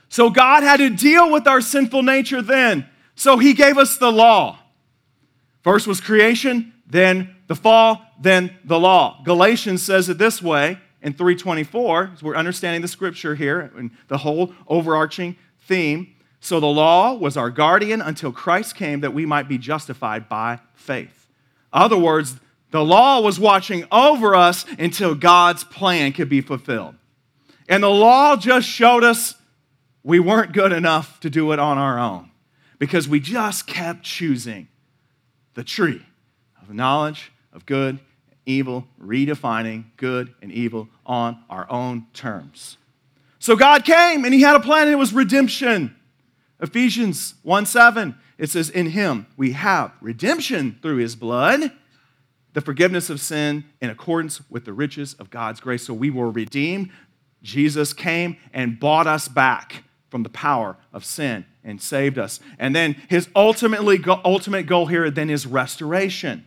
So 0.08 0.30
God 0.30 0.62
had 0.62 0.78
to 0.78 0.90
deal 0.90 1.30
with 1.30 1.46
our 1.46 1.60
sinful 1.60 2.02
nature 2.02 2.42
then. 2.42 2.86
So 3.14 3.38
he 3.38 3.54
gave 3.54 3.78
us 3.78 3.96
the 3.96 4.12
law. 4.12 4.58
First 5.62 5.86
was 5.86 6.00
creation, 6.00 6.72
then 6.86 7.36
the 7.46 7.54
fall, 7.54 8.02
then 8.20 8.56
the 8.64 8.78
law. 8.78 9.22
Galatians 9.24 9.82
says 9.82 10.08
it 10.08 10.18
this 10.18 10.42
way 10.42 10.78
in 11.02 11.12
324, 11.12 12.12
we're 12.22 12.36
understanding 12.36 12.80
the 12.80 12.88
scripture 12.88 13.34
here 13.34 13.72
and 13.76 13.90
the 14.08 14.18
whole 14.18 14.54
overarching 14.68 15.36
theme. 15.60 16.14
So 16.40 16.60
the 16.60 16.66
law 16.66 17.14
was 17.14 17.36
our 17.36 17.50
guardian 17.50 18.00
until 18.00 18.32
Christ 18.32 18.76
came 18.76 19.00
that 19.00 19.14
we 19.14 19.26
might 19.26 19.48
be 19.48 19.58
justified 19.58 20.28
by 20.28 20.60
faith. 20.74 21.26
Other 21.72 21.96
words, 21.96 22.36
the 22.72 22.82
law 22.82 23.20
was 23.20 23.38
watching 23.38 23.84
over 23.92 24.34
us 24.34 24.64
until 24.78 25.14
God's 25.14 25.62
plan 25.62 26.12
could 26.12 26.30
be 26.30 26.40
fulfilled. 26.40 26.94
And 27.68 27.82
the 27.82 27.90
law 27.90 28.34
just 28.34 28.66
showed 28.66 29.04
us 29.04 29.34
we 30.02 30.18
weren't 30.18 30.52
good 30.52 30.72
enough 30.72 31.20
to 31.20 31.30
do 31.30 31.52
it 31.52 31.58
on 31.58 31.76
our 31.76 31.98
own 31.98 32.30
because 32.78 33.06
we 33.06 33.20
just 33.20 33.66
kept 33.66 34.02
choosing 34.02 34.68
the 35.54 35.62
tree 35.62 36.02
of 36.60 36.74
knowledge 36.74 37.30
of 37.52 37.66
good 37.66 38.00
and 38.30 38.38
evil, 38.46 38.88
redefining 38.98 39.84
good 39.98 40.34
and 40.40 40.50
evil 40.50 40.88
on 41.04 41.44
our 41.50 41.70
own 41.70 42.06
terms. 42.14 42.78
So 43.38 43.54
God 43.54 43.84
came 43.84 44.24
and 44.24 44.32
he 44.32 44.40
had 44.40 44.56
a 44.56 44.60
plan 44.60 44.84
and 44.84 44.92
it 44.92 44.96
was 44.96 45.12
redemption. 45.12 45.94
Ephesians 46.58 47.34
1 47.42 47.66
7, 47.66 48.14
it 48.38 48.48
says, 48.48 48.70
In 48.70 48.86
him 48.90 49.26
we 49.36 49.52
have 49.52 49.92
redemption 50.00 50.78
through 50.80 50.96
his 50.96 51.16
blood 51.16 51.70
the 52.52 52.60
forgiveness 52.60 53.10
of 53.10 53.20
sin 53.20 53.64
in 53.80 53.90
accordance 53.90 54.40
with 54.50 54.64
the 54.64 54.72
riches 54.72 55.14
of 55.14 55.30
God's 55.30 55.60
grace. 55.60 55.86
So 55.86 55.94
we 55.94 56.10
were 56.10 56.30
redeemed. 56.30 56.90
Jesus 57.42 57.92
came 57.92 58.36
and 58.52 58.78
bought 58.78 59.06
us 59.06 59.28
back 59.28 59.84
from 60.10 60.22
the 60.22 60.28
power 60.28 60.76
of 60.92 61.04
sin 61.04 61.46
and 61.64 61.80
saved 61.80 62.18
us. 62.18 62.40
And 62.58 62.76
then 62.76 62.96
his 63.08 63.28
ultimately 63.34 63.98
ultimate 64.24 64.66
goal 64.66 64.86
here 64.86 65.10
then 65.10 65.30
is 65.30 65.46
restoration. 65.46 66.46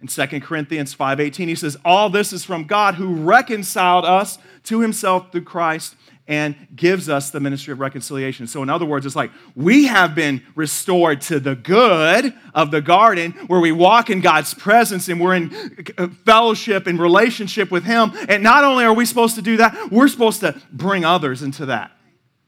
In 0.00 0.08
2 0.08 0.40
Corinthians 0.42 0.94
5:18 0.94 1.48
he 1.48 1.54
says 1.54 1.76
all 1.84 2.10
this 2.10 2.32
is 2.32 2.44
from 2.44 2.64
God 2.64 2.96
who 2.96 3.14
reconciled 3.14 4.04
us 4.04 4.38
to 4.64 4.80
himself 4.80 5.32
through 5.32 5.44
Christ 5.44 5.96
and 6.26 6.56
gives 6.74 7.08
us 7.08 7.30
the 7.30 7.40
ministry 7.40 7.72
of 7.72 7.80
reconciliation. 7.80 8.46
So, 8.46 8.62
in 8.62 8.70
other 8.70 8.86
words, 8.86 9.04
it's 9.04 9.16
like 9.16 9.30
we 9.54 9.84
have 9.86 10.14
been 10.14 10.42
restored 10.54 11.20
to 11.22 11.38
the 11.38 11.54
good 11.54 12.32
of 12.54 12.70
the 12.70 12.80
garden 12.80 13.32
where 13.46 13.60
we 13.60 13.72
walk 13.72 14.08
in 14.08 14.20
God's 14.20 14.54
presence 14.54 15.08
and 15.08 15.20
we're 15.20 15.34
in 15.34 15.50
fellowship 16.24 16.86
and 16.86 16.98
relationship 16.98 17.70
with 17.70 17.84
Him. 17.84 18.12
And 18.28 18.42
not 18.42 18.64
only 18.64 18.84
are 18.84 18.94
we 18.94 19.04
supposed 19.04 19.34
to 19.34 19.42
do 19.42 19.58
that, 19.58 19.90
we're 19.90 20.08
supposed 20.08 20.40
to 20.40 20.60
bring 20.72 21.04
others 21.04 21.42
into 21.42 21.66
that. 21.66 21.92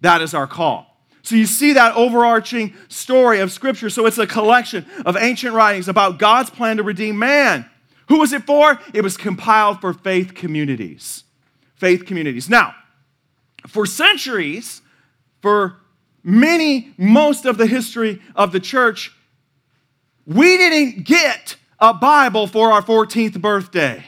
That 0.00 0.22
is 0.22 0.32
our 0.32 0.46
call. 0.46 0.86
So, 1.22 1.34
you 1.34 1.44
see 1.44 1.74
that 1.74 1.94
overarching 1.96 2.74
story 2.88 3.40
of 3.40 3.52
Scripture. 3.52 3.90
So, 3.90 4.06
it's 4.06 4.16
a 4.16 4.26
collection 4.26 4.86
of 5.04 5.18
ancient 5.18 5.54
writings 5.54 5.88
about 5.88 6.18
God's 6.18 6.48
plan 6.48 6.78
to 6.78 6.82
redeem 6.82 7.18
man. 7.18 7.68
Who 8.08 8.20
was 8.20 8.32
it 8.32 8.44
for? 8.44 8.78
It 8.94 9.02
was 9.02 9.18
compiled 9.18 9.82
for 9.82 9.92
faith 9.92 10.34
communities. 10.34 11.24
Faith 11.74 12.06
communities. 12.06 12.48
Now, 12.48 12.74
for 13.66 13.86
centuries, 13.86 14.82
for 15.42 15.76
many, 16.22 16.92
most 16.96 17.44
of 17.44 17.58
the 17.58 17.66
history 17.66 18.20
of 18.34 18.52
the 18.52 18.60
church, 18.60 19.12
we 20.26 20.56
didn't 20.56 21.04
get 21.04 21.56
a 21.78 21.94
Bible 21.94 22.46
for 22.46 22.72
our 22.72 22.82
14th 22.82 23.40
birthday. 23.40 24.04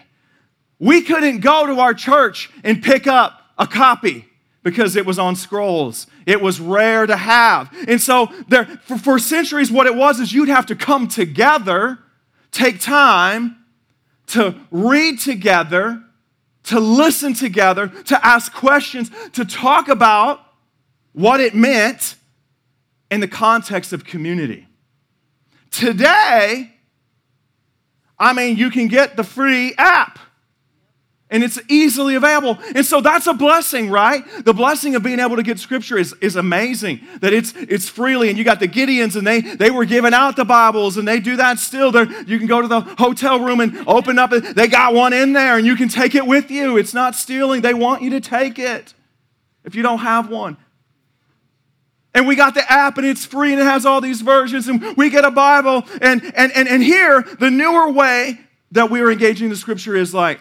We 0.78 1.02
couldn't 1.02 1.40
go 1.40 1.66
to 1.66 1.80
our 1.80 1.94
church 1.94 2.50
and 2.64 2.82
pick 2.82 3.06
up 3.06 3.40
a 3.56 3.66
copy 3.66 4.26
because 4.62 4.96
it 4.96 5.06
was 5.06 5.18
on 5.18 5.36
scrolls. 5.36 6.06
It 6.26 6.40
was 6.40 6.60
rare 6.60 7.06
to 7.06 7.16
have. 7.16 7.74
And 7.86 8.00
so 8.00 8.28
there, 8.48 8.66
for, 8.84 8.98
for 8.98 9.18
centuries, 9.18 9.70
what 9.70 9.86
it 9.86 9.94
was 9.94 10.20
is 10.20 10.32
you'd 10.32 10.48
have 10.48 10.66
to 10.66 10.76
come 10.76 11.08
together, 11.08 11.98
take 12.50 12.80
time 12.80 13.56
to 14.28 14.54
read 14.70 15.20
together, 15.20 16.02
to 16.64 16.80
listen 16.80 17.34
together, 17.34 17.88
to 17.88 18.26
ask 18.26 18.52
questions, 18.52 19.10
to 19.32 19.44
talk 19.44 19.88
about 19.88 20.40
what 21.12 21.40
it 21.40 21.54
meant 21.54 22.16
in 23.10 23.20
the 23.20 23.28
context 23.28 23.92
of 23.92 24.04
community. 24.04 24.66
Today, 25.70 26.72
I 28.18 28.32
mean, 28.32 28.56
you 28.56 28.70
can 28.70 28.88
get 28.88 29.16
the 29.16 29.24
free 29.24 29.74
app 29.78 30.18
and 31.30 31.44
it's 31.44 31.58
easily 31.68 32.14
available. 32.14 32.58
And 32.74 32.84
so 32.84 33.00
that's 33.00 33.26
a 33.26 33.34
blessing, 33.34 33.90
right? 33.90 34.24
The 34.44 34.54
blessing 34.54 34.94
of 34.94 35.02
being 35.02 35.20
able 35.20 35.36
to 35.36 35.42
get 35.42 35.58
scripture 35.58 35.98
is, 35.98 36.14
is 36.20 36.36
amazing. 36.36 37.00
That 37.20 37.32
it's 37.32 37.52
it's 37.54 37.88
freely, 37.88 38.28
and 38.28 38.38
you 38.38 38.44
got 38.44 38.60
the 38.60 38.68
Gideons, 38.68 39.16
and 39.16 39.26
they 39.26 39.40
they 39.40 39.70
were 39.70 39.84
giving 39.84 40.14
out 40.14 40.36
the 40.36 40.44
Bibles, 40.44 40.96
and 40.96 41.06
they 41.06 41.20
do 41.20 41.36
that 41.36 41.58
still. 41.58 41.92
They're, 41.92 42.10
you 42.22 42.38
can 42.38 42.46
go 42.46 42.62
to 42.62 42.68
the 42.68 42.80
hotel 42.80 43.40
room 43.40 43.60
and 43.60 43.86
open 43.86 44.18
up. 44.18 44.30
They 44.30 44.68
got 44.68 44.94
one 44.94 45.12
in 45.12 45.32
there, 45.32 45.58
and 45.58 45.66
you 45.66 45.76
can 45.76 45.88
take 45.88 46.14
it 46.14 46.26
with 46.26 46.50
you. 46.50 46.78
It's 46.78 46.94
not 46.94 47.14
stealing. 47.14 47.60
They 47.60 47.74
want 47.74 48.02
you 48.02 48.10
to 48.10 48.20
take 48.20 48.58
it 48.58 48.94
if 49.64 49.74
you 49.74 49.82
don't 49.82 49.98
have 49.98 50.30
one. 50.30 50.56
And 52.14 52.26
we 52.26 52.36
got 52.36 52.54
the 52.54 52.72
app 52.72 52.96
and 52.96 53.06
it's 53.06 53.24
free 53.24 53.52
and 53.52 53.60
it 53.60 53.64
has 53.64 53.84
all 53.84 54.00
these 54.00 54.22
versions, 54.22 54.66
and 54.66 54.96
we 54.96 55.10
get 55.10 55.26
a 55.26 55.30
Bible. 55.30 55.84
And 56.00 56.24
and 56.34 56.52
and, 56.52 56.66
and 56.66 56.82
here, 56.82 57.22
the 57.38 57.50
newer 57.50 57.90
way 57.92 58.40
that 58.72 58.90
we 58.90 59.00
are 59.00 59.10
engaging 59.10 59.50
the 59.50 59.56
scripture 59.56 59.94
is 59.94 60.14
like 60.14 60.40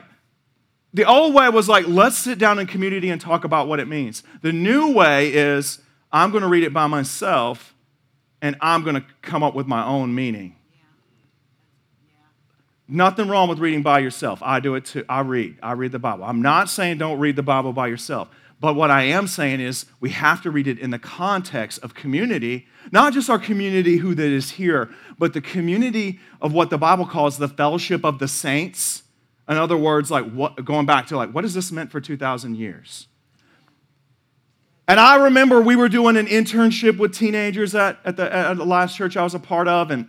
the 0.98 1.06
old 1.06 1.36
way 1.36 1.48
was 1.50 1.70
like, 1.70 1.88
let's 1.88 2.18
sit 2.18 2.40
down 2.40 2.58
in 2.58 2.66
community 2.66 3.12
and 3.12 3.22
talk 3.22 3.44
about 3.44 3.68
what 3.68 3.80
it 3.80 3.88
means. 3.88 4.24
The 4.42 4.52
new 4.52 4.92
way 4.94 5.32
is, 5.32 5.80
I'm 6.12 6.32
going 6.32 6.42
to 6.42 6.50
read 6.50 6.64
it 6.64 6.74
by 6.74 6.88
myself 6.88 7.76
and 8.42 8.56
I'm 8.62 8.82
going 8.82 8.96
to 8.96 9.06
come 9.22 9.44
up 9.44 9.54
with 9.54 9.68
my 9.68 9.86
own 9.86 10.16
meaning. 10.16 10.56
Nothing 12.88 13.28
wrong 13.28 13.48
with 13.48 13.60
reading 13.60 13.84
by 13.84 14.00
yourself. 14.00 14.40
I 14.42 14.60
do 14.60 14.74
it 14.74 14.86
too. 14.86 15.06
I 15.08 15.20
read. 15.20 15.58
I 15.62 15.74
read 15.74 15.92
the 15.92 16.00
Bible. 16.00 16.24
I'm 16.24 16.42
not 16.42 16.68
saying 16.68 16.98
don't 16.98 17.20
read 17.20 17.36
the 17.36 17.44
Bible 17.44 17.74
by 17.74 17.88
yourself. 17.88 18.30
But 18.60 18.74
what 18.74 18.90
I 18.90 19.04
am 19.04 19.28
saying 19.28 19.60
is 19.60 19.86
we 20.00 20.10
have 20.10 20.42
to 20.42 20.50
read 20.50 20.68
it 20.68 20.80
in 20.80 20.90
the 20.90 20.98
context 20.98 21.78
of 21.84 21.94
community, 21.94 22.66
not 22.92 23.14
just 23.14 23.30
our 23.30 23.38
community 23.38 23.98
who 23.98 24.16
that 24.16 24.32
is 24.32 24.52
here, 24.52 24.90
but 25.20 25.34
the 25.34 25.42
community 25.42 26.20
of 26.42 26.54
what 26.54 26.72
the 26.72 26.78
Bible 26.80 27.06
calls 27.06 27.38
the 27.38 27.48
fellowship 27.48 28.04
of 28.04 28.18
the 28.18 28.28
saints 28.28 29.04
in 29.50 29.58
other 29.58 29.78
words, 29.78 30.12
like 30.12 30.30
what, 30.32 30.64
going 30.64 30.86
back 30.86 31.08
to 31.08 31.18
like, 31.18 31.32
what 31.32 31.44
has 31.44 31.54
this 31.54 31.72
meant 31.72 31.92
for 31.92 32.02
2,000 32.02 32.56
years? 32.56 33.08
And 34.88 35.00
I 35.00 35.16
remember 35.16 35.62
we 35.62 35.76
were 35.76 35.90
doing 35.90 36.16
an 36.16 36.28
internship 36.28 36.98
with 36.98 37.14
teenagers 37.14 37.76
at, 37.76 38.00
at, 38.06 38.18
the, 38.18 38.34
at 38.34 38.56
the 38.56 38.66
last 38.66 38.96
church 38.96 39.18
I 39.18 39.24
was 39.24 39.34
a 39.34 39.40
part 39.40 39.68
of, 39.68 39.92
and 39.92 40.08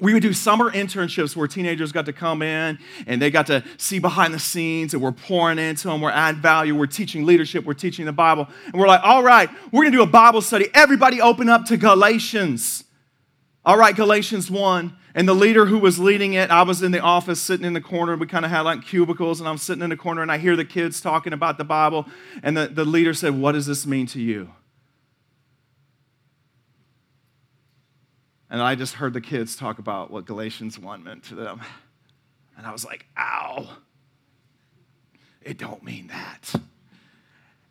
we 0.00 0.14
would 0.14 0.22
do 0.22 0.32
summer 0.32 0.70
internships 0.70 1.36
where 1.36 1.46
teenagers 1.46 1.92
got 1.92 2.06
to 2.06 2.12
come 2.12 2.42
in 2.42 2.78
and 3.06 3.20
they 3.20 3.30
got 3.30 3.46
to 3.48 3.62
see 3.76 3.98
behind 3.98 4.32
the 4.32 4.38
scenes 4.38 4.94
and 4.94 5.02
we're 5.02 5.12
pouring 5.12 5.58
into 5.58 5.88
them, 5.88 6.00
we're 6.00 6.10
adding 6.10 6.40
value, 6.40 6.74
we're 6.74 6.86
teaching 6.86 7.26
leadership, 7.26 7.64
we're 7.64 7.74
teaching 7.74 8.06
the 8.06 8.12
Bible. 8.12 8.48
And 8.66 8.74
we're 8.74 8.88
like, 8.88 9.02
all 9.04 9.22
right, 9.22 9.50
we're 9.70 9.84
gonna 9.84 9.96
do 9.96 10.02
a 10.02 10.06
Bible 10.06 10.40
study. 10.40 10.68
Everybody 10.74 11.20
open 11.20 11.48
up 11.48 11.66
to 11.66 11.76
Galatians. 11.76 12.84
All 13.64 13.76
right, 13.76 13.94
Galatians 13.94 14.50
1. 14.50 14.96
And 15.14 15.28
the 15.28 15.34
leader 15.34 15.66
who 15.66 15.78
was 15.78 15.98
leading 15.98 16.34
it, 16.34 16.50
I 16.50 16.62
was 16.62 16.82
in 16.82 16.92
the 16.92 17.00
office 17.00 17.40
sitting 17.40 17.66
in 17.66 17.72
the 17.72 17.80
corner. 17.80 18.16
We 18.16 18.26
kind 18.26 18.44
of 18.44 18.50
had 18.50 18.60
like 18.60 18.82
cubicles, 18.82 19.40
and 19.40 19.48
I'm 19.48 19.58
sitting 19.58 19.82
in 19.82 19.90
the 19.90 19.96
corner 19.96 20.22
and 20.22 20.30
I 20.30 20.38
hear 20.38 20.56
the 20.56 20.64
kids 20.64 21.00
talking 21.00 21.32
about 21.32 21.58
the 21.58 21.64
Bible. 21.64 22.06
And 22.42 22.56
the, 22.56 22.68
the 22.68 22.84
leader 22.84 23.12
said, 23.12 23.38
What 23.38 23.52
does 23.52 23.66
this 23.66 23.86
mean 23.86 24.06
to 24.08 24.20
you? 24.20 24.50
And 28.50 28.60
I 28.60 28.74
just 28.74 28.94
heard 28.94 29.12
the 29.12 29.20
kids 29.20 29.54
talk 29.54 29.78
about 29.78 30.10
what 30.10 30.26
Galatians 30.26 30.78
1 30.78 31.04
meant 31.04 31.22
to 31.24 31.36
them. 31.36 31.60
And 32.56 32.66
I 32.66 32.72
was 32.72 32.84
like, 32.84 33.06
ow, 33.16 33.68
it 35.40 35.56
don't 35.56 35.82
mean 35.84 36.08
that. 36.08 36.60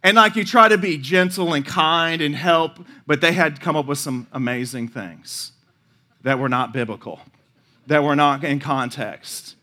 And 0.02 0.16
like 0.16 0.38
you 0.38 0.46
try 0.46 0.70
to 0.70 0.78
be 0.78 0.98
gentle 0.98 1.54
and 1.54 1.66
kind 1.66 2.22
and 2.22 2.34
help, 2.34 2.80
but 3.06 3.20
they 3.20 3.34
had 3.34 3.60
come 3.60 3.76
up 3.76 3.86
with 3.86 3.98
some 3.98 4.28
amazing 4.32 4.88
things 4.88 5.52
that 6.22 6.40
were 6.40 6.48
not 6.48 6.72
biblical, 6.72 7.20
that 7.90 8.04
were 8.04 8.16
not 8.16 8.44
in 8.44 8.60
context. 8.60 9.56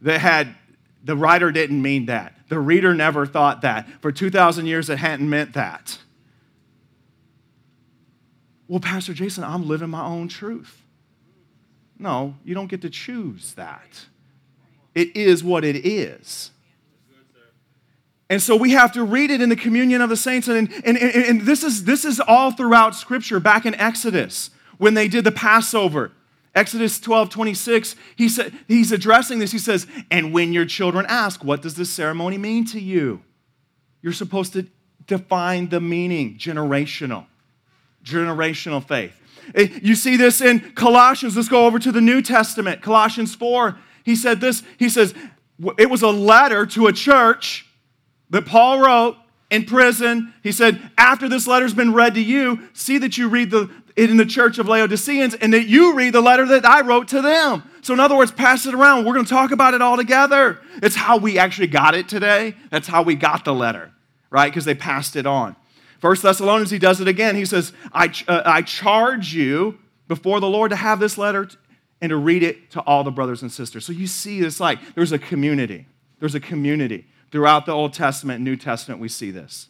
That 0.00 0.20
had, 0.20 0.54
the 1.04 1.16
writer 1.16 1.50
didn't 1.50 1.82
mean 1.82 2.06
that. 2.06 2.32
The 2.48 2.60
reader 2.60 2.94
never 2.94 3.26
thought 3.26 3.62
that. 3.62 3.88
For 4.00 4.10
2,000 4.10 4.66
years, 4.66 4.88
it 4.88 4.98
hadn't 4.98 5.28
meant 5.28 5.52
that. 5.54 5.98
Well, 8.68 8.78
Pastor 8.78 9.12
Jason, 9.12 9.42
I'm 9.42 9.66
living 9.66 9.90
my 9.90 10.04
own 10.04 10.28
truth. 10.28 10.80
No, 11.98 12.36
you 12.44 12.54
don't 12.54 12.68
get 12.68 12.82
to 12.82 12.90
choose 12.90 13.52
that. 13.54 14.06
It 14.94 15.16
is 15.16 15.42
what 15.42 15.64
it 15.64 15.84
is. 15.84 16.52
And 18.30 18.40
so 18.40 18.54
we 18.54 18.70
have 18.70 18.92
to 18.92 19.02
read 19.02 19.32
it 19.32 19.40
in 19.40 19.48
the 19.48 19.56
communion 19.56 20.00
of 20.00 20.08
the 20.08 20.16
saints. 20.16 20.46
And, 20.46 20.72
and, 20.84 20.96
and, 20.96 21.24
and, 21.24 21.40
this, 21.42 21.64
is, 21.64 21.82
this 21.82 22.04
is 22.04 22.20
all 22.20 22.52
throughout 22.52 22.94
Scripture, 22.94 23.40
back 23.40 23.66
in 23.66 23.74
Exodus, 23.74 24.50
when 24.78 24.94
they 24.94 25.08
did 25.08 25.24
the 25.24 25.32
Passover. 25.32 26.12
Exodus 26.54 26.98
12, 26.98 27.30
26, 27.30 27.96
he 28.16 28.28
said, 28.28 28.52
he's 28.66 28.90
addressing 28.90 29.38
this. 29.38 29.52
He 29.52 29.58
says, 29.58 29.86
And 30.10 30.32
when 30.32 30.52
your 30.52 30.64
children 30.64 31.06
ask, 31.08 31.44
What 31.44 31.62
does 31.62 31.74
this 31.74 31.90
ceremony 31.90 32.38
mean 32.38 32.64
to 32.66 32.80
you? 32.80 33.22
You're 34.02 34.12
supposed 34.12 34.52
to 34.54 34.66
define 35.06 35.68
the 35.68 35.80
meaning, 35.80 36.36
generational 36.38 37.26
generational 38.04 38.86
faith. 38.86 39.12
Eh, 39.54 39.68
you 39.82 39.94
see 39.94 40.16
this 40.16 40.40
in 40.40 40.60
Colossians. 40.72 41.36
Let's 41.36 41.48
go 41.48 41.66
over 41.66 41.78
to 41.78 41.92
the 41.92 42.00
New 42.00 42.22
Testament. 42.22 42.82
Colossians 42.82 43.34
4. 43.34 43.76
He 44.04 44.16
said 44.16 44.40
this. 44.40 44.62
He 44.78 44.88
says, 44.88 45.14
it 45.78 45.90
was 45.90 46.02
a 46.02 46.08
letter 46.08 46.66
to 46.66 46.86
a 46.86 46.92
church 46.92 47.66
that 48.30 48.46
Paul 48.46 48.80
wrote 48.80 49.16
in 49.50 49.64
prison. 49.64 50.32
He 50.42 50.52
said, 50.52 50.90
after 50.96 51.28
this 51.28 51.46
letter's 51.46 51.74
been 51.74 51.92
read 51.92 52.14
to 52.14 52.22
you, 52.22 52.68
see 52.72 52.98
that 52.98 53.18
you 53.18 53.28
read 53.28 53.50
the, 53.50 53.70
in 53.96 54.16
the 54.16 54.26
church 54.26 54.58
of 54.58 54.68
Laodiceans 54.68 55.34
and 55.34 55.52
that 55.52 55.66
you 55.66 55.94
read 55.94 56.12
the 56.12 56.20
letter 56.20 56.46
that 56.46 56.64
I 56.64 56.80
wrote 56.82 57.08
to 57.08 57.22
them. 57.22 57.62
So, 57.82 57.94
in 57.94 58.00
other 58.00 58.16
words, 58.16 58.30
pass 58.30 58.66
it 58.66 58.74
around. 58.74 59.04
We're 59.04 59.14
going 59.14 59.24
to 59.24 59.30
talk 59.30 59.50
about 59.50 59.74
it 59.74 59.82
all 59.82 59.96
together. 59.96 60.60
It's 60.82 60.96
how 60.96 61.16
we 61.16 61.38
actually 61.38 61.66
got 61.66 61.94
it 61.94 62.08
today. 62.08 62.54
That's 62.70 62.88
how 62.88 63.02
we 63.02 63.14
got 63.14 63.44
the 63.44 63.54
letter, 63.54 63.92
right? 64.30 64.50
Because 64.50 64.64
they 64.64 64.74
passed 64.74 65.16
it 65.16 65.26
on. 65.26 65.56
First 65.98 66.22
Thessalonians, 66.22 66.70
he 66.70 66.78
does 66.78 67.00
it 67.00 67.08
again. 67.08 67.36
He 67.36 67.44
says, 67.44 67.72
I, 67.92 68.12
uh, 68.26 68.42
I 68.44 68.62
charge 68.62 69.34
you 69.34 69.78
before 70.08 70.40
the 70.40 70.48
Lord 70.48 70.70
to 70.70 70.76
have 70.76 70.98
this 70.98 71.18
letter 71.18 71.48
and 72.00 72.10
to 72.10 72.16
read 72.16 72.42
it 72.42 72.70
to 72.70 72.80
all 72.80 73.04
the 73.04 73.10
brothers 73.10 73.42
and 73.42 73.52
sisters. 73.52 73.84
So 73.84 73.92
you 73.92 74.06
see 74.06 74.40
this 74.40 74.60
like 74.60 74.78
there's 74.94 75.12
a 75.12 75.18
community. 75.18 75.86
There's 76.18 76.34
a 76.34 76.40
community. 76.40 77.06
Throughout 77.30 77.66
the 77.66 77.72
Old 77.72 77.92
Testament 77.92 78.42
New 78.42 78.56
Testament, 78.56 79.00
we 79.00 79.08
see 79.08 79.30
this. 79.30 79.68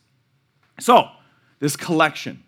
So, 0.79 1.09
this 1.59 1.77
collection, 1.77 2.43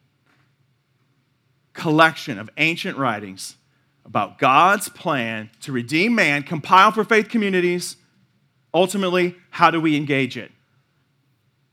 collection 1.72 2.38
of 2.38 2.50
ancient 2.56 2.98
writings 2.98 3.56
about 4.04 4.38
God's 4.38 4.88
plan 4.88 5.50
to 5.60 5.72
redeem 5.72 6.14
man, 6.14 6.42
compiled 6.42 6.94
for 6.94 7.04
faith 7.04 7.28
communities. 7.28 7.96
Ultimately, 8.74 9.36
how 9.50 9.70
do 9.70 9.80
we 9.80 9.96
engage 9.96 10.36
it? 10.36 10.50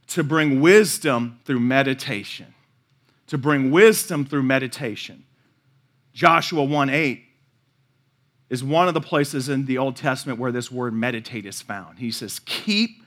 to 0.09 0.23
bring 0.23 0.59
wisdom 0.59 1.39
through 1.45 1.59
meditation. 1.59 2.53
To 3.27 3.37
bring 3.37 3.71
wisdom 3.71 4.25
through 4.25 4.43
meditation. 4.43 5.23
Joshua 6.13 6.63
1 6.63 6.89
8 6.89 7.23
is 8.49 8.63
one 8.63 8.87
of 8.87 8.95
the 8.95 9.01
places 9.01 9.47
in 9.47 9.65
the 9.65 9.77
Old 9.77 9.95
Testament 9.95 10.39
where 10.39 10.51
this 10.51 10.71
word 10.71 10.93
meditate 10.93 11.45
is 11.45 11.61
found. 11.61 11.99
He 11.99 12.11
says, 12.11 12.39
Keep 12.45 13.03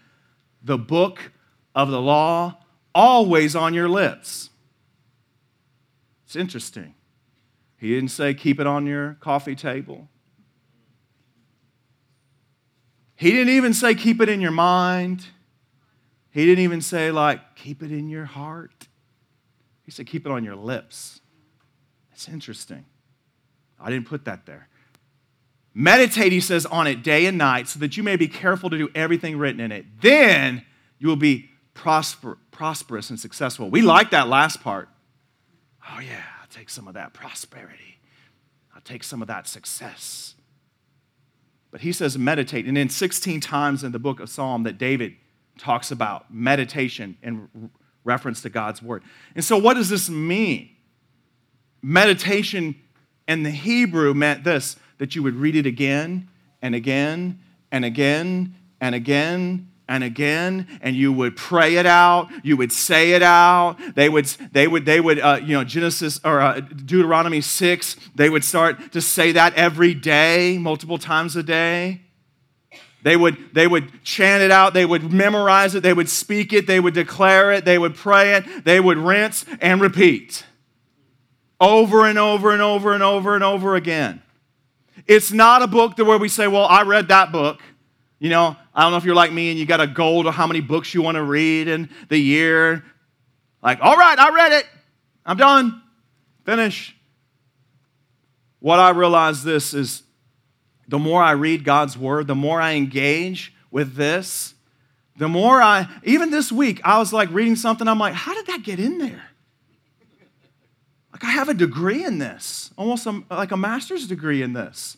the 0.62 0.78
book 0.78 1.32
of 1.74 1.90
the 1.90 2.00
law 2.00 2.58
always 2.94 3.56
on 3.56 3.74
your 3.74 3.88
lips. 3.88 4.50
It's 6.32 6.36
interesting. 6.38 6.94
He 7.76 7.90
didn't 7.90 8.08
say 8.08 8.32
keep 8.32 8.58
it 8.58 8.66
on 8.66 8.86
your 8.86 9.18
coffee 9.20 9.54
table. 9.54 10.08
He 13.14 13.32
didn't 13.32 13.50
even 13.50 13.74
say 13.74 13.94
keep 13.94 14.18
it 14.18 14.30
in 14.30 14.40
your 14.40 14.50
mind. 14.50 15.26
He 16.30 16.46
didn't 16.46 16.64
even 16.64 16.80
say, 16.80 17.10
like, 17.10 17.54
keep 17.54 17.82
it 17.82 17.92
in 17.92 18.08
your 18.08 18.24
heart. 18.24 18.88
He 19.82 19.90
said, 19.90 20.06
keep 20.06 20.24
it 20.24 20.32
on 20.32 20.42
your 20.42 20.56
lips. 20.56 21.20
It's 22.14 22.26
interesting. 22.30 22.86
I 23.78 23.90
didn't 23.90 24.06
put 24.08 24.24
that 24.24 24.46
there. 24.46 24.68
Meditate, 25.74 26.32
he 26.32 26.40
says, 26.40 26.64
on 26.64 26.86
it 26.86 27.02
day 27.02 27.26
and 27.26 27.36
night 27.36 27.68
so 27.68 27.78
that 27.80 27.98
you 27.98 28.02
may 28.02 28.16
be 28.16 28.26
careful 28.26 28.70
to 28.70 28.78
do 28.78 28.88
everything 28.94 29.36
written 29.36 29.60
in 29.60 29.70
it. 29.70 29.84
Then 30.00 30.64
you 30.98 31.08
will 31.08 31.16
be 31.16 31.50
prosper, 31.74 32.38
prosperous 32.50 33.10
and 33.10 33.20
successful. 33.20 33.68
We 33.68 33.82
like 33.82 34.12
that 34.12 34.28
last 34.28 34.62
part. 34.62 34.88
Oh, 35.90 36.00
yeah, 36.00 36.22
I'll 36.40 36.48
take 36.48 36.70
some 36.70 36.86
of 36.88 36.94
that 36.94 37.12
prosperity, 37.12 37.98
I'll 38.74 38.82
take 38.82 39.04
some 39.04 39.22
of 39.22 39.28
that 39.28 39.46
success. 39.46 40.34
But 41.70 41.80
he 41.80 41.92
says 41.92 42.18
meditate. 42.18 42.66
And 42.66 42.76
then 42.76 42.90
16 42.90 43.40
times 43.40 43.82
in 43.82 43.92
the 43.92 43.98
book 43.98 44.20
of 44.20 44.28
Psalm 44.28 44.64
that 44.64 44.76
David 44.76 45.14
talks 45.58 45.90
about 45.90 46.32
meditation 46.32 47.16
in 47.22 47.70
reference 48.04 48.42
to 48.42 48.50
God's 48.50 48.82
word. 48.82 49.02
And 49.34 49.44
so, 49.44 49.56
what 49.56 49.74
does 49.74 49.88
this 49.88 50.10
mean? 50.10 50.68
Meditation 51.80 52.76
in 53.26 53.42
the 53.42 53.50
Hebrew 53.50 54.12
meant 54.12 54.44
this 54.44 54.76
that 54.98 55.16
you 55.16 55.22
would 55.22 55.34
read 55.34 55.56
it 55.56 55.66
again 55.66 56.28
and 56.60 56.74
again 56.74 57.40
and 57.70 57.84
again 57.84 58.54
and 58.80 58.94
again 58.94 59.71
and 59.88 60.04
again 60.04 60.66
and 60.80 60.96
you 60.96 61.12
would 61.12 61.36
pray 61.36 61.76
it 61.76 61.86
out 61.86 62.28
you 62.42 62.56
would 62.56 62.72
say 62.72 63.12
it 63.12 63.22
out 63.22 63.76
they 63.94 64.08
would 64.08 64.26
they 64.52 64.66
would 64.68 64.84
they 64.84 65.00
would 65.00 65.18
uh, 65.18 65.38
you 65.42 65.54
know 65.54 65.64
genesis 65.64 66.20
or 66.24 66.40
uh, 66.40 66.60
deuteronomy 66.60 67.40
6 67.40 67.96
they 68.14 68.30
would 68.30 68.44
start 68.44 68.92
to 68.92 69.00
say 69.00 69.32
that 69.32 69.54
every 69.54 69.94
day 69.94 70.58
multiple 70.58 70.98
times 70.98 71.36
a 71.36 71.42
day 71.42 72.00
they 73.02 73.16
would, 73.16 73.52
they 73.52 73.66
would 73.66 74.04
chant 74.04 74.42
it 74.42 74.52
out, 74.52 74.74
they 74.74 74.86
would 74.86 75.12
memorize 75.12 75.74
it, 75.74 75.82
they 75.82 75.92
would 75.92 76.08
speak 76.08 76.52
it, 76.52 76.68
they 76.68 76.78
would 76.78 76.94
declare 76.94 77.52
it, 77.52 77.64
they 77.64 77.76
would 77.76 77.96
pray 77.96 78.34
it, 78.34 78.64
they 78.64 78.78
would 78.78 78.96
rinse 78.96 79.44
and 79.60 79.80
repeat 79.80 80.44
over 81.60 82.06
and 82.06 82.18
over 82.18 82.52
and 82.52 82.62
over 82.62 82.92
and 82.92 83.02
over 83.02 83.34
and 83.34 83.44
over 83.44 83.74
again. 83.74 84.22
It's 85.06 85.32
not 85.32 85.62
a 85.62 85.66
book 85.66 85.98
where 85.98 86.18
we 86.18 86.28
say, 86.28 86.46
Well, 86.46 86.66
I 86.66 86.82
read 86.82 87.08
that 87.08 87.32
book. 87.32 87.60
You 88.22 88.28
know, 88.28 88.56
I 88.72 88.82
don't 88.82 88.92
know 88.92 88.98
if 88.98 89.04
you're 89.04 89.16
like 89.16 89.32
me 89.32 89.50
and 89.50 89.58
you 89.58 89.66
got 89.66 89.80
a 89.80 89.86
goal 89.88 90.22
to 90.22 90.30
how 90.30 90.46
many 90.46 90.60
books 90.60 90.94
you 90.94 91.02
want 91.02 91.16
to 91.16 91.24
read 91.24 91.66
in 91.66 91.90
the 92.08 92.16
year. 92.16 92.84
Like, 93.60 93.80
all 93.82 93.96
right, 93.96 94.16
I 94.16 94.32
read 94.32 94.52
it. 94.52 94.66
I'm 95.26 95.36
done. 95.36 95.82
Finish. 96.44 96.94
What 98.60 98.78
I 98.78 98.90
realize 98.90 99.42
this 99.42 99.74
is 99.74 100.04
the 100.86 101.00
more 101.00 101.20
I 101.20 101.32
read 101.32 101.64
God's 101.64 101.98
word, 101.98 102.28
the 102.28 102.36
more 102.36 102.60
I 102.60 102.74
engage 102.74 103.52
with 103.72 103.96
this, 103.96 104.54
the 105.16 105.28
more 105.28 105.60
I, 105.60 105.88
even 106.04 106.30
this 106.30 106.52
week, 106.52 106.80
I 106.84 107.00
was 107.00 107.12
like 107.12 107.28
reading 107.32 107.56
something, 107.56 107.88
I'm 107.88 107.98
like, 107.98 108.14
how 108.14 108.34
did 108.34 108.46
that 108.46 108.62
get 108.62 108.78
in 108.78 108.98
there? 108.98 109.24
Like, 111.12 111.24
I 111.24 111.30
have 111.32 111.48
a 111.48 111.54
degree 111.54 112.04
in 112.04 112.18
this, 112.18 112.70
almost 112.78 113.04
a, 113.04 113.20
like 113.32 113.50
a 113.50 113.56
master's 113.56 114.06
degree 114.06 114.42
in 114.42 114.52
this. 114.52 114.96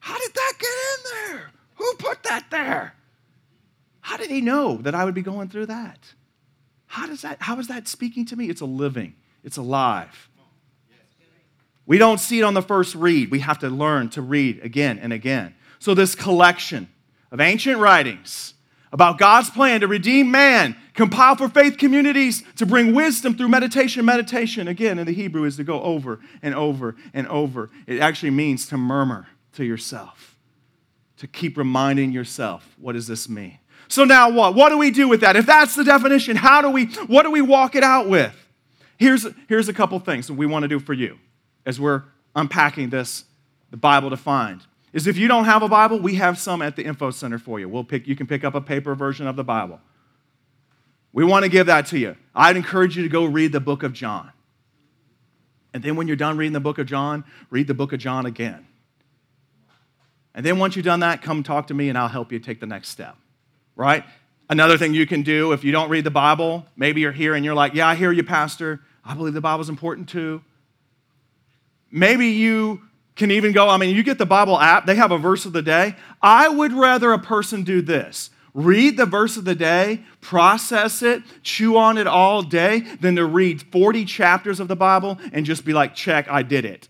How 0.00 0.18
did 0.18 0.34
that 0.34 0.52
get 0.58 0.68
in 0.68 1.36
there? 1.36 1.50
Who 1.76 1.94
put 1.98 2.22
that 2.24 2.50
there? 2.50 2.94
How 4.00 4.16
did 4.16 4.30
he 4.30 4.40
know 4.40 4.76
that 4.78 4.94
I 4.94 5.04
would 5.04 5.14
be 5.14 5.22
going 5.22 5.48
through 5.48 5.66
that? 5.66 5.98
How 6.86 7.06
does 7.06 7.22
that, 7.22 7.38
how 7.40 7.58
is 7.58 7.68
that 7.68 7.88
speaking 7.88 8.24
to 8.26 8.36
me? 8.36 8.48
It's 8.48 8.60
a 8.60 8.66
living, 8.66 9.14
it's 9.42 9.56
alive. 9.56 10.28
We 11.86 11.98
don't 11.98 12.18
see 12.18 12.40
it 12.40 12.42
on 12.42 12.54
the 12.54 12.62
first 12.62 12.96
read. 12.96 13.30
We 13.30 13.38
have 13.40 13.60
to 13.60 13.68
learn 13.68 14.10
to 14.10 14.22
read 14.22 14.60
again 14.64 14.98
and 14.98 15.12
again. 15.12 15.54
So, 15.78 15.94
this 15.94 16.14
collection 16.14 16.88
of 17.30 17.40
ancient 17.40 17.78
writings 17.78 18.54
about 18.92 19.18
God's 19.18 19.50
plan 19.50 19.82
to 19.82 19.86
redeem 19.86 20.30
man, 20.30 20.74
compile 20.94 21.36
for 21.36 21.48
faith 21.48 21.76
communities, 21.76 22.42
to 22.56 22.66
bring 22.66 22.94
wisdom 22.94 23.36
through 23.36 23.48
meditation. 23.48 24.04
Meditation, 24.04 24.68
again, 24.68 24.98
in 24.98 25.06
the 25.06 25.12
Hebrew, 25.12 25.44
is 25.44 25.56
to 25.56 25.64
go 25.64 25.82
over 25.82 26.18
and 26.42 26.54
over 26.54 26.96
and 27.12 27.28
over. 27.28 27.70
It 27.86 28.00
actually 28.00 28.30
means 28.30 28.66
to 28.68 28.76
murmur 28.76 29.26
to 29.52 29.64
yourself, 29.64 30.25
to 31.18 31.26
keep 31.26 31.56
reminding 31.56 32.12
yourself, 32.12 32.76
what 32.78 32.92
does 32.92 33.06
this 33.06 33.28
mean? 33.28 33.58
So 33.88 34.04
now 34.04 34.30
what? 34.30 34.54
What 34.54 34.70
do 34.70 34.78
we 34.78 34.90
do 34.90 35.08
with 35.08 35.20
that? 35.20 35.36
If 35.36 35.46
that's 35.46 35.74
the 35.74 35.84
definition, 35.84 36.36
how 36.36 36.60
do 36.60 36.70
we, 36.70 36.86
what 37.06 37.22
do 37.22 37.30
we 37.30 37.40
walk 37.40 37.74
it 37.74 37.84
out 37.84 38.08
with? 38.08 38.34
Here's, 38.98 39.26
here's 39.48 39.68
a 39.68 39.72
couple 39.72 39.98
things 40.00 40.26
that 40.26 40.34
we 40.34 40.46
want 40.46 40.62
to 40.62 40.68
do 40.68 40.78
for 40.78 40.92
you 40.92 41.18
as 41.66 41.80
we're 41.80 42.04
unpacking 42.34 42.90
this, 42.90 43.24
the 43.70 43.76
Bible 43.76 44.10
defined 44.10 44.62
is 44.92 45.06
if 45.06 45.18
you 45.18 45.28
don't 45.28 45.44
have 45.44 45.62
a 45.62 45.68
Bible, 45.68 45.98
we 45.98 46.14
have 46.14 46.38
some 46.38 46.62
at 46.62 46.76
the 46.76 46.84
info 46.84 47.10
center 47.10 47.38
for 47.38 47.60
you. 47.60 47.68
We'll 47.68 47.84
pick, 47.84 48.06
you 48.06 48.16
can 48.16 48.26
pick 48.26 48.44
up 48.44 48.54
a 48.54 48.62
paper 48.62 48.94
version 48.94 49.26
of 49.26 49.36
the 49.36 49.44
Bible. 49.44 49.80
We 51.12 51.24
want 51.24 51.44
to 51.44 51.50
give 51.50 51.66
that 51.66 51.86
to 51.86 51.98
you. 51.98 52.16
I'd 52.34 52.56
encourage 52.56 52.96
you 52.96 53.02
to 53.02 53.08
go 53.08 53.26
read 53.26 53.52
the 53.52 53.60
book 53.60 53.82
of 53.82 53.92
John. 53.92 54.32
And 55.74 55.82
then 55.82 55.96
when 55.96 56.06
you're 56.06 56.16
done 56.16 56.38
reading 56.38 56.54
the 56.54 56.60
book 56.60 56.78
of 56.78 56.86
John, 56.86 57.24
read 57.50 57.66
the 57.66 57.74
book 57.74 57.92
of 57.92 57.98
John 57.98 58.24
again. 58.24 58.66
And 60.36 60.46
then 60.46 60.58
once 60.58 60.76
you've 60.76 60.84
done 60.84 61.00
that, 61.00 61.22
come 61.22 61.42
talk 61.42 61.66
to 61.68 61.74
me 61.74 61.88
and 61.88 61.98
I'll 61.98 62.08
help 62.08 62.30
you 62.30 62.38
take 62.38 62.60
the 62.60 62.66
next 62.66 62.90
step. 62.90 63.16
Right? 63.74 64.04
Another 64.48 64.78
thing 64.78 64.94
you 64.94 65.06
can 65.06 65.22
do 65.22 65.52
if 65.52 65.64
you 65.64 65.72
don't 65.72 65.88
read 65.88 66.04
the 66.04 66.10
Bible, 66.10 66.66
maybe 66.76 67.00
you're 67.00 67.10
here 67.10 67.34
and 67.34 67.44
you're 67.44 67.54
like, 67.54 67.74
Yeah, 67.74 67.88
I 67.88 67.96
hear 67.96 68.12
you, 68.12 68.22
Pastor. 68.22 68.80
I 69.04 69.14
believe 69.14 69.34
the 69.34 69.40
Bible's 69.40 69.68
important 69.68 70.08
too. 70.08 70.42
Maybe 71.90 72.28
you 72.28 72.82
can 73.16 73.30
even 73.30 73.52
go, 73.52 73.68
I 73.68 73.78
mean, 73.78 73.96
you 73.96 74.02
get 74.02 74.18
the 74.18 74.26
Bible 74.26 74.60
app, 74.60 74.84
they 74.84 74.94
have 74.96 75.10
a 75.10 75.18
verse 75.18 75.46
of 75.46 75.52
the 75.52 75.62
day. 75.62 75.96
I 76.20 76.48
would 76.48 76.72
rather 76.72 77.12
a 77.12 77.18
person 77.18 77.64
do 77.64 77.80
this 77.82 78.30
read 78.56 78.96
the 78.96 79.04
verse 79.04 79.36
of 79.36 79.44
the 79.44 79.54
day, 79.54 80.02
process 80.22 81.02
it, 81.02 81.22
chew 81.42 81.76
on 81.76 81.98
it 81.98 82.06
all 82.06 82.40
day, 82.40 82.80
than 83.00 83.14
to 83.14 83.24
read 83.26 83.60
40 83.70 84.06
chapters 84.06 84.60
of 84.60 84.66
the 84.66 84.74
Bible 84.74 85.18
and 85.30 85.44
just 85.44 85.62
be 85.62 85.74
like, 85.74 85.94
check, 85.94 86.26
I 86.30 86.42
did 86.42 86.64
it. 86.64 86.88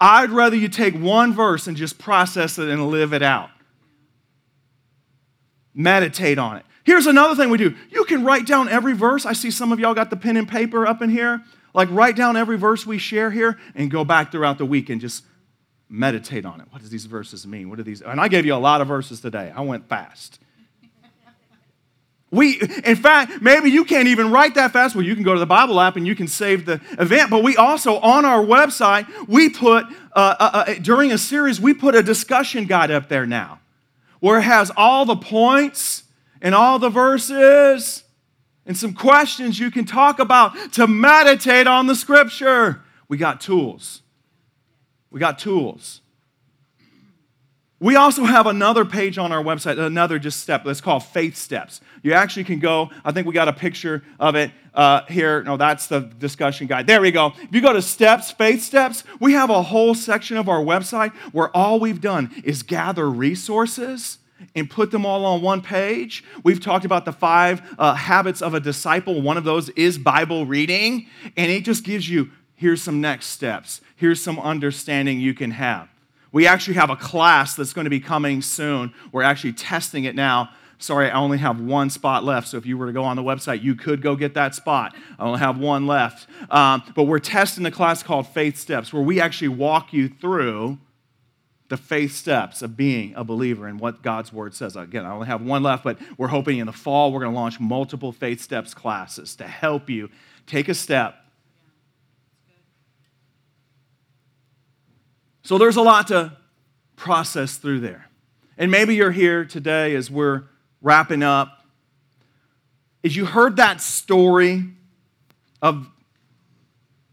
I'd 0.00 0.30
rather 0.30 0.56
you 0.56 0.68
take 0.68 0.94
one 0.94 1.34
verse 1.34 1.66
and 1.66 1.76
just 1.76 1.98
process 1.98 2.58
it 2.58 2.68
and 2.68 2.88
live 2.88 3.12
it 3.12 3.22
out. 3.22 3.50
Meditate 5.74 6.38
on 6.38 6.56
it. 6.56 6.64
Here's 6.84 7.06
another 7.06 7.36
thing 7.36 7.50
we 7.50 7.58
do 7.58 7.76
you 7.90 8.04
can 8.04 8.24
write 8.24 8.46
down 8.46 8.68
every 8.68 8.94
verse. 8.94 9.26
I 9.26 9.34
see 9.34 9.50
some 9.50 9.72
of 9.72 9.78
y'all 9.78 9.94
got 9.94 10.10
the 10.10 10.16
pen 10.16 10.36
and 10.36 10.48
paper 10.48 10.86
up 10.86 11.02
in 11.02 11.10
here. 11.10 11.42
Like, 11.72 11.88
write 11.92 12.16
down 12.16 12.36
every 12.36 12.58
verse 12.58 12.84
we 12.84 12.98
share 12.98 13.30
here 13.30 13.58
and 13.76 13.90
go 13.90 14.04
back 14.04 14.32
throughout 14.32 14.58
the 14.58 14.66
week 14.66 14.90
and 14.90 15.00
just 15.00 15.22
meditate 15.88 16.44
on 16.44 16.60
it. 16.60 16.66
What 16.70 16.80
does 16.80 16.90
these 16.90 17.06
verses 17.06 17.46
mean? 17.46 17.70
What 17.70 17.78
are 17.78 17.84
these? 17.84 18.02
And 18.02 18.20
I 18.20 18.28
gave 18.28 18.44
you 18.44 18.54
a 18.54 18.56
lot 18.56 18.80
of 18.80 18.88
verses 18.88 19.20
today. 19.20 19.52
I 19.54 19.60
went 19.60 19.88
fast. 19.88 20.40
We, 22.30 22.60
in 22.84 22.96
fact, 22.96 23.42
maybe 23.42 23.70
you 23.70 23.84
can't 23.84 24.06
even 24.06 24.30
write 24.30 24.54
that 24.54 24.72
fast. 24.72 24.94
Well, 24.94 25.04
you 25.04 25.14
can 25.14 25.24
go 25.24 25.34
to 25.34 25.40
the 25.40 25.46
Bible 25.46 25.80
app 25.80 25.96
and 25.96 26.06
you 26.06 26.14
can 26.14 26.28
save 26.28 26.64
the 26.64 26.80
event. 26.98 27.28
But 27.28 27.42
we 27.42 27.56
also, 27.56 27.98
on 27.98 28.24
our 28.24 28.44
website, 28.44 29.06
we 29.26 29.48
put, 29.48 29.84
uh, 30.14 30.36
uh, 30.38 30.64
uh, 30.68 30.74
during 30.74 31.10
a 31.10 31.18
series, 31.18 31.60
we 31.60 31.74
put 31.74 31.96
a 31.96 32.02
discussion 32.02 32.66
guide 32.66 32.92
up 32.92 33.08
there 33.08 33.26
now 33.26 33.58
where 34.20 34.38
it 34.38 34.42
has 34.42 34.70
all 34.76 35.04
the 35.04 35.16
points 35.16 36.04
and 36.40 36.54
all 36.54 36.78
the 36.78 36.90
verses 36.90 38.04
and 38.64 38.76
some 38.76 38.94
questions 38.94 39.58
you 39.58 39.70
can 39.70 39.84
talk 39.84 40.20
about 40.20 40.72
to 40.72 40.86
meditate 40.86 41.66
on 41.66 41.88
the 41.88 41.94
scripture. 41.96 42.80
We 43.08 43.16
got 43.16 43.40
tools. 43.40 44.02
We 45.10 45.18
got 45.18 45.38
tools. 45.38 46.00
We 47.82 47.96
also 47.96 48.24
have 48.24 48.46
another 48.46 48.84
page 48.84 49.16
on 49.16 49.32
our 49.32 49.42
website, 49.42 49.78
another 49.78 50.18
just 50.18 50.40
step 50.40 50.64
that's 50.64 50.82
called 50.82 51.02
Faith 51.02 51.34
Steps. 51.34 51.80
You 52.02 52.12
actually 52.12 52.44
can 52.44 52.58
go, 52.58 52.90
I 53.06 53.12
think 53.12 53.26
we 53.26 53.32
got 53.32 53.48
a 53.48 53.54
picture 53.54 54.02
of 54.18 54.34
it 54.34 54.50
uh, 54.74 55.06
here. 55.06 55.42
No, 55.42 55.56
that's 55.56 55.86
the 55.86 56.00
discussion 56.00 56.66
guide. 56.66 56.86
There 56.86 57.00
we 57.00 57.10
go. 57.10 57.32
If 57.40 57.54
you 57.54 57.62
go 57.62 57.72
to 57.72 57.80
Steps, 57.80 58.32
Faith 58.32 58.62
Steps, 58.62 59.02
we 59.18 59.32
have 59.32 59.48
a 59.48 59.62
whole 59.62 59.94
section 59.94 60.36
of 60.36 60.46
our 60.46 60.60
website 60.62 61.14
where 61.32 61.48
all 61.56 61.80
we've 61.80 62.02
done 62.02 62.30
is 62.44 62.62
gather 62.62 63.08
resources 63.08 64.18
and 64.54 64.68
put 64.68 64.90
them 64.90 65.06
all 65.06 65.24
on 65.24 65.40
one 65.40 65.62
page. 65.62 66.22
We've 66.44 66.60
talked 66.60 66.84
about 66.84 67.06
the 67.06 67.12
five 67.12 67.62
uh, 67.78 67.94
habits 67.94 68.42
of 68.42 68.52
a 68.52 68.60
disciple. 68.60 69.22
One 69.22 69.38
of 69.38 69.44
those 69.44 69.70
is 69.70 69.96
Bible 69.96 70.44
reading, 70.44 71.06
and 71.34 71.50
it 71.50 71.64
just 71.64 71.84
gives 71.84 72.10
you 72.10 72.30
here's 72.56 72.82
some 72.82 73.00
next 73.00 73.28
steps, 73.28 73.80
here's 73.96 74.20
some 74.22 74.38
understanding 74.38 75.18
you 75.18 75.32
can 75.32 75.52
have. 75.52 75.88
We 76.32 76.46
actually 76.46 76.74
have 76.74 76.90
a 76.90 76.96
class 76.96 77.54
that's 77.54 77.72
going 77.72 77.84
to 77.84 77.90
be 77.90 78.00
coming 78.00 78.42
soon. 78.42 78.92
We're 79.12 79.22
actually 79.22 79.52
testing 79.52 80.04
it 80.04 80.14
now. 80.14 80.50
Sorry, 80.78 81.10
I 81.10 81.18
only 81.18 81.38
have 81.38 81.60
one 81.60 81.90
spot 81.90 82.24
left. 82.24 82.48
So 82.48 82.56
if 82.56 82.64
you 82.64 82.78
were 82.78 82.86
to 82.86 82.92
go 82.92 83.04
on 83.04 83.16
the 83.16 83.22
website, 83.22 83.62
you 83.62 83.74
could 83.74 84.00
go 84.00 84.16
get 84.16 84.34
that 84.34 84.54
spot. 84.54 84.96
I 85.18 85.24
only 85.24 85.40
have 85.40 85.58
one 85.58 85.86
left. 85.86 86.26
Um, 86.50 86.82
but 86.94 87.04
we're 87.04 87.18
testing 87.18 87.66
a 87.66 87.70
class 87.70 88.02
called 88.02 88.26
Faith 88.28 88.56
Steps, 88.56 88.92
where 88.92 89.02
we 89.02 89.20
actually 89.20 89.48
walk 89.48 89.92
you 89.92 90.08
through 90.08 90.78
the 91.70 91.76
faith 91.76 92.16
steps 92.16 92.62
of 92.62 92.76
being 92.76 93.14
a 93.14 93.22
believer 93.22 93.68
and 93.68 93.78
what 93.78 94.02
God's 94.02 94.32
word 94.32 94.54
says. 94.54 94.74
Again, 94.74 95.06
I 95.06 95.12
only 95.12 95.28
have 95.28 95.40
one 95.40 95.62
left, 95.62 95.84
but 95.84 95.98
we're 96.18 96.28
hoping 96.28 96.58
in 96.58 96.66
the 96.66 96.72
fall 96.72 97.12
we're 97.12 97.20
going 97.20 97.32
to 97.32 97.38
launch 97.38 97.60
multiple 97.60 98.10
faith 98.10 98.40
steps 98.40 98.74
classes 98.74 99.36
to 99.36 99.46
help 99.46 99.88
you 99.88 100.10
take 100.46 100.68
a 100.68 100.74
step 100.74 101.19
So 105.42 105.58
there's 105.58 105.76
a 105.76 105.82
lot 105.82 106.08
to 106.08 106.36
process 106.96 107.56
through 107.56 107.80
there. 107.80 108.08
And 108.58 108.70
maybe 108.70 108.94
you're 108.94 109.10
here 109.10 109.44
today 109.44 109.94
as 109.94 110.10
we're 110.10 110.44
wrapping 110.82 111.22
up. 111.22 111.64
As 113.02 113.16
you 113.16 113.24
heard 113.24 113.56
that 113.56 113.80
story 113.80 114.64
of 115.62 115.88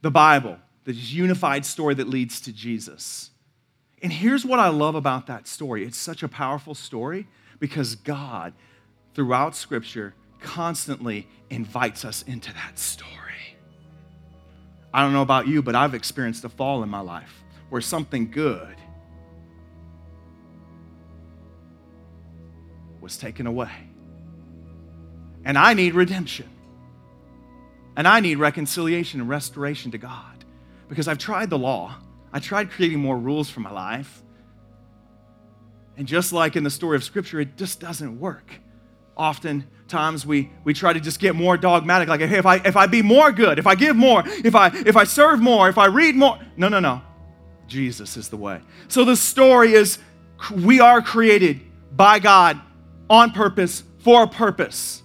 the 0.02 0.12
Bible, 0.12 0.58
this 0.84 1.12
unified 1.12 1.66
story 1.66 1.94
that 1.96 2.10
leads 2.10 2.42
to 2.42 2.52
Jesus. 2.52 3.32
And 4.02 4.12
here's 4.12 4.46
what 4.46 4.60
I 4.60 4.68
love 4.68 4.96
about 4.96 5.28
that 5.28 5.48
story 5.48 5.86
it's 5.86 5.98
such 5.98 6.22
a 6.22 6.28
powerful 6.28 6.76
story 6.76 7.28
because 7.60 7.96
God, 7.96 8.54
throughout 9.14 9.56
Scripture, 9.56 10.14
constantly 10.42 11.28
invites 11.50 12.06
us 12.06 12.24
into 12.24 12.54
that 12.54 12.78
story. 12.78 13.14
I 14.94 15.02
don't 15.02 15.14
know 15.14 15.22
about 15.22 15.48
you, 15.48 15.62
but 15.62 15.76
I've 15.76 15.94
experienced 15.94 16.44
a 16.44 16.50
fall 16.50 16.84
in 16.84 16.90
my 16.90 17.00
life 17.00 17.44
where 17.70 17.82
something 17.82 18.32
good 18.32 18.76
was 23.02 23.18
taken 23.18 23.48
away. 23.48 23.72
And 25.46 25.58
I 25.58 25.74
need 25.74 25.94
redemption. 25.94 26.50
And 27.96 28.08
I 28.08 28.20
need 28.20 28.38
reconciliation 28.38 29.22
and 29.22 29.30
restoration 29.30 29.92
to 29.92 29.98
God 29.98 30.46
because 30.88 31.08
I've 31.08 31.18
tried 31.18 31.50
the 31.50 31.58
law. 31.58 31.96
I 32.32 32.40
tried 32.40 32.70
creating 32.70 33.00
more 33.00 33.18
rules 33.18 33.50
for 33.50 33.62
my 33.62 33.72
life. 33.72 34.22
And 35.96 36.08
just 36.08 36.32
like 36.32 36.56
in 36.56 36.64
the 36.64 36.70
story 36.70 36.96
of 36.96 37.04
Scripture, 37.04 37.40
it 37.40 37.58
just 37.58 37.80
doesn't 37.80 38.20
work. 38.20 38.52
Oftentimes 39.16 40.26
we, 40.26 40.52
we 40.64 40.74
try 40.76 40.94
to 40.94 41.00
just 41.00 41.20
get 41.20 41.34
more 41.34 41.58
dogmatic, 41.58 42.08
like, 42.08 42.20
hey, 42.22 42.38
if 42.38 42.46
I, 42.46 42.58
if 42.58 42.76
I 42.76 42.86
be 42.86 43.02
more 43.02 43.32
good, 43.32 43.58
if 43.58 43.66
I 43.66 43.74
give 43.74 43.96
more, 43.96 44.24
if 44.28 44.54
I, 44.54 44.68
if 44.68 44.96
I 44.96 45.06
serve 45.06 45.40
more, 45.40 45.70
if 45.70 45.78
I 45.78 45.86
read 45.88 46.16
more. 46.16 46.38
No, 46.56 46.70
no, 46.70 46.80
no. 46.80 47.02
Jesus 47.68 48.18
is 48.18 48.30
the 48.30 48.38
way. 48.38 48.62
So 48.88 49.06
the 49.06 49.16
story 49.16 49.74
is 49.74 50.00
we 50.52 50.80
are 50.80 51.02
created 51.02 51.62
by 51.92 52.20
God 52.20 52.60
on 53.10 53.32
purpose, 53.32 53.84
for 54.00 54.24
a 54.24 54.28
purpose, 54.28 55.02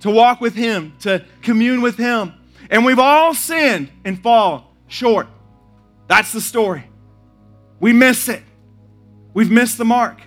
to 0.00 0.10
walk 0.10 0.40
with 0.40 0.54
Him, 0.54 0.94
to 1.00 1.24
commune 1.42 1.80
with 1.80 1.96
Him. 1.96 2.34
And 2.70 2.84
we've 2.84 2.98
all 2.98 3.34
sinned 3.34 3.90
and 4.04 4.20
fall 4.22 4.74
short. 4.86 5.26
That's 6.08 6.32
the 6.32 6.40
story. 6.40 6.84
We 7.80 7.92
miss 7.92 8.28
it. 8.28 8.42
We've 9.34 9.50
missed 9.50 9.78
the 9.78 9.84
mark. 9.84 10.20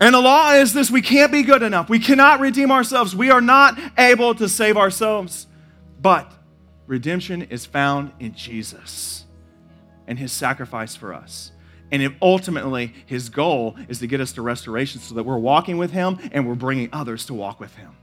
And 0.00 0.14
the 0.14 0.20
law 0.20 0.52
is 0.52 0.72
this 0.72 0.90
we 0.90 1.02
can't 1.02 1.32
be 1.32 1.42
good 1.42 1.62
enough. 1.62 1.88
We 1.88 1.98
cannot 1.98 2.40
redeem 2.40 2.70
ourselves. 2.70 3.14
We 3.14 3.30
are 3.30 3.40
not 3.40 3.78
able 3.96 4.34
to 4.34 4.48
save 4.48 4.76
ourselves. 4.76 5.46
But 6.00 6.30
redemption 6.86 7.42
is 7.42 7.64
found 7.64 8.12
in 8.18 8.34
Jesus 8.34 9.23
and 10.06 10.18
his 10.18 10.32
sacrifice 10.32 10.94
for 10.94 11.14
us. 11.14 11.52
And 11.90 12.14
ultimately, 12.20 12.92
his 13.06 13.28
goal 13.28 13.76
is 13.88 13.98
to 14.00 14.06
get 14.06 14.20
us 14.20 14.32
to 14.32 14.42
restoration 14.42 15.00
so 15.00 15.14
that 15.14 15.22
we're 15.24 15.38
walking 15.38 15.78
with 15.78 15.92
him 15.92 16.18
and 16.32 16.48
we're 16.48 16.54
bringing 16.54 16.88
others 16.92 17.26
to 17.26 17.34
walk 17.34 17.60
with 17.60 17.76
him. 17.76 17.96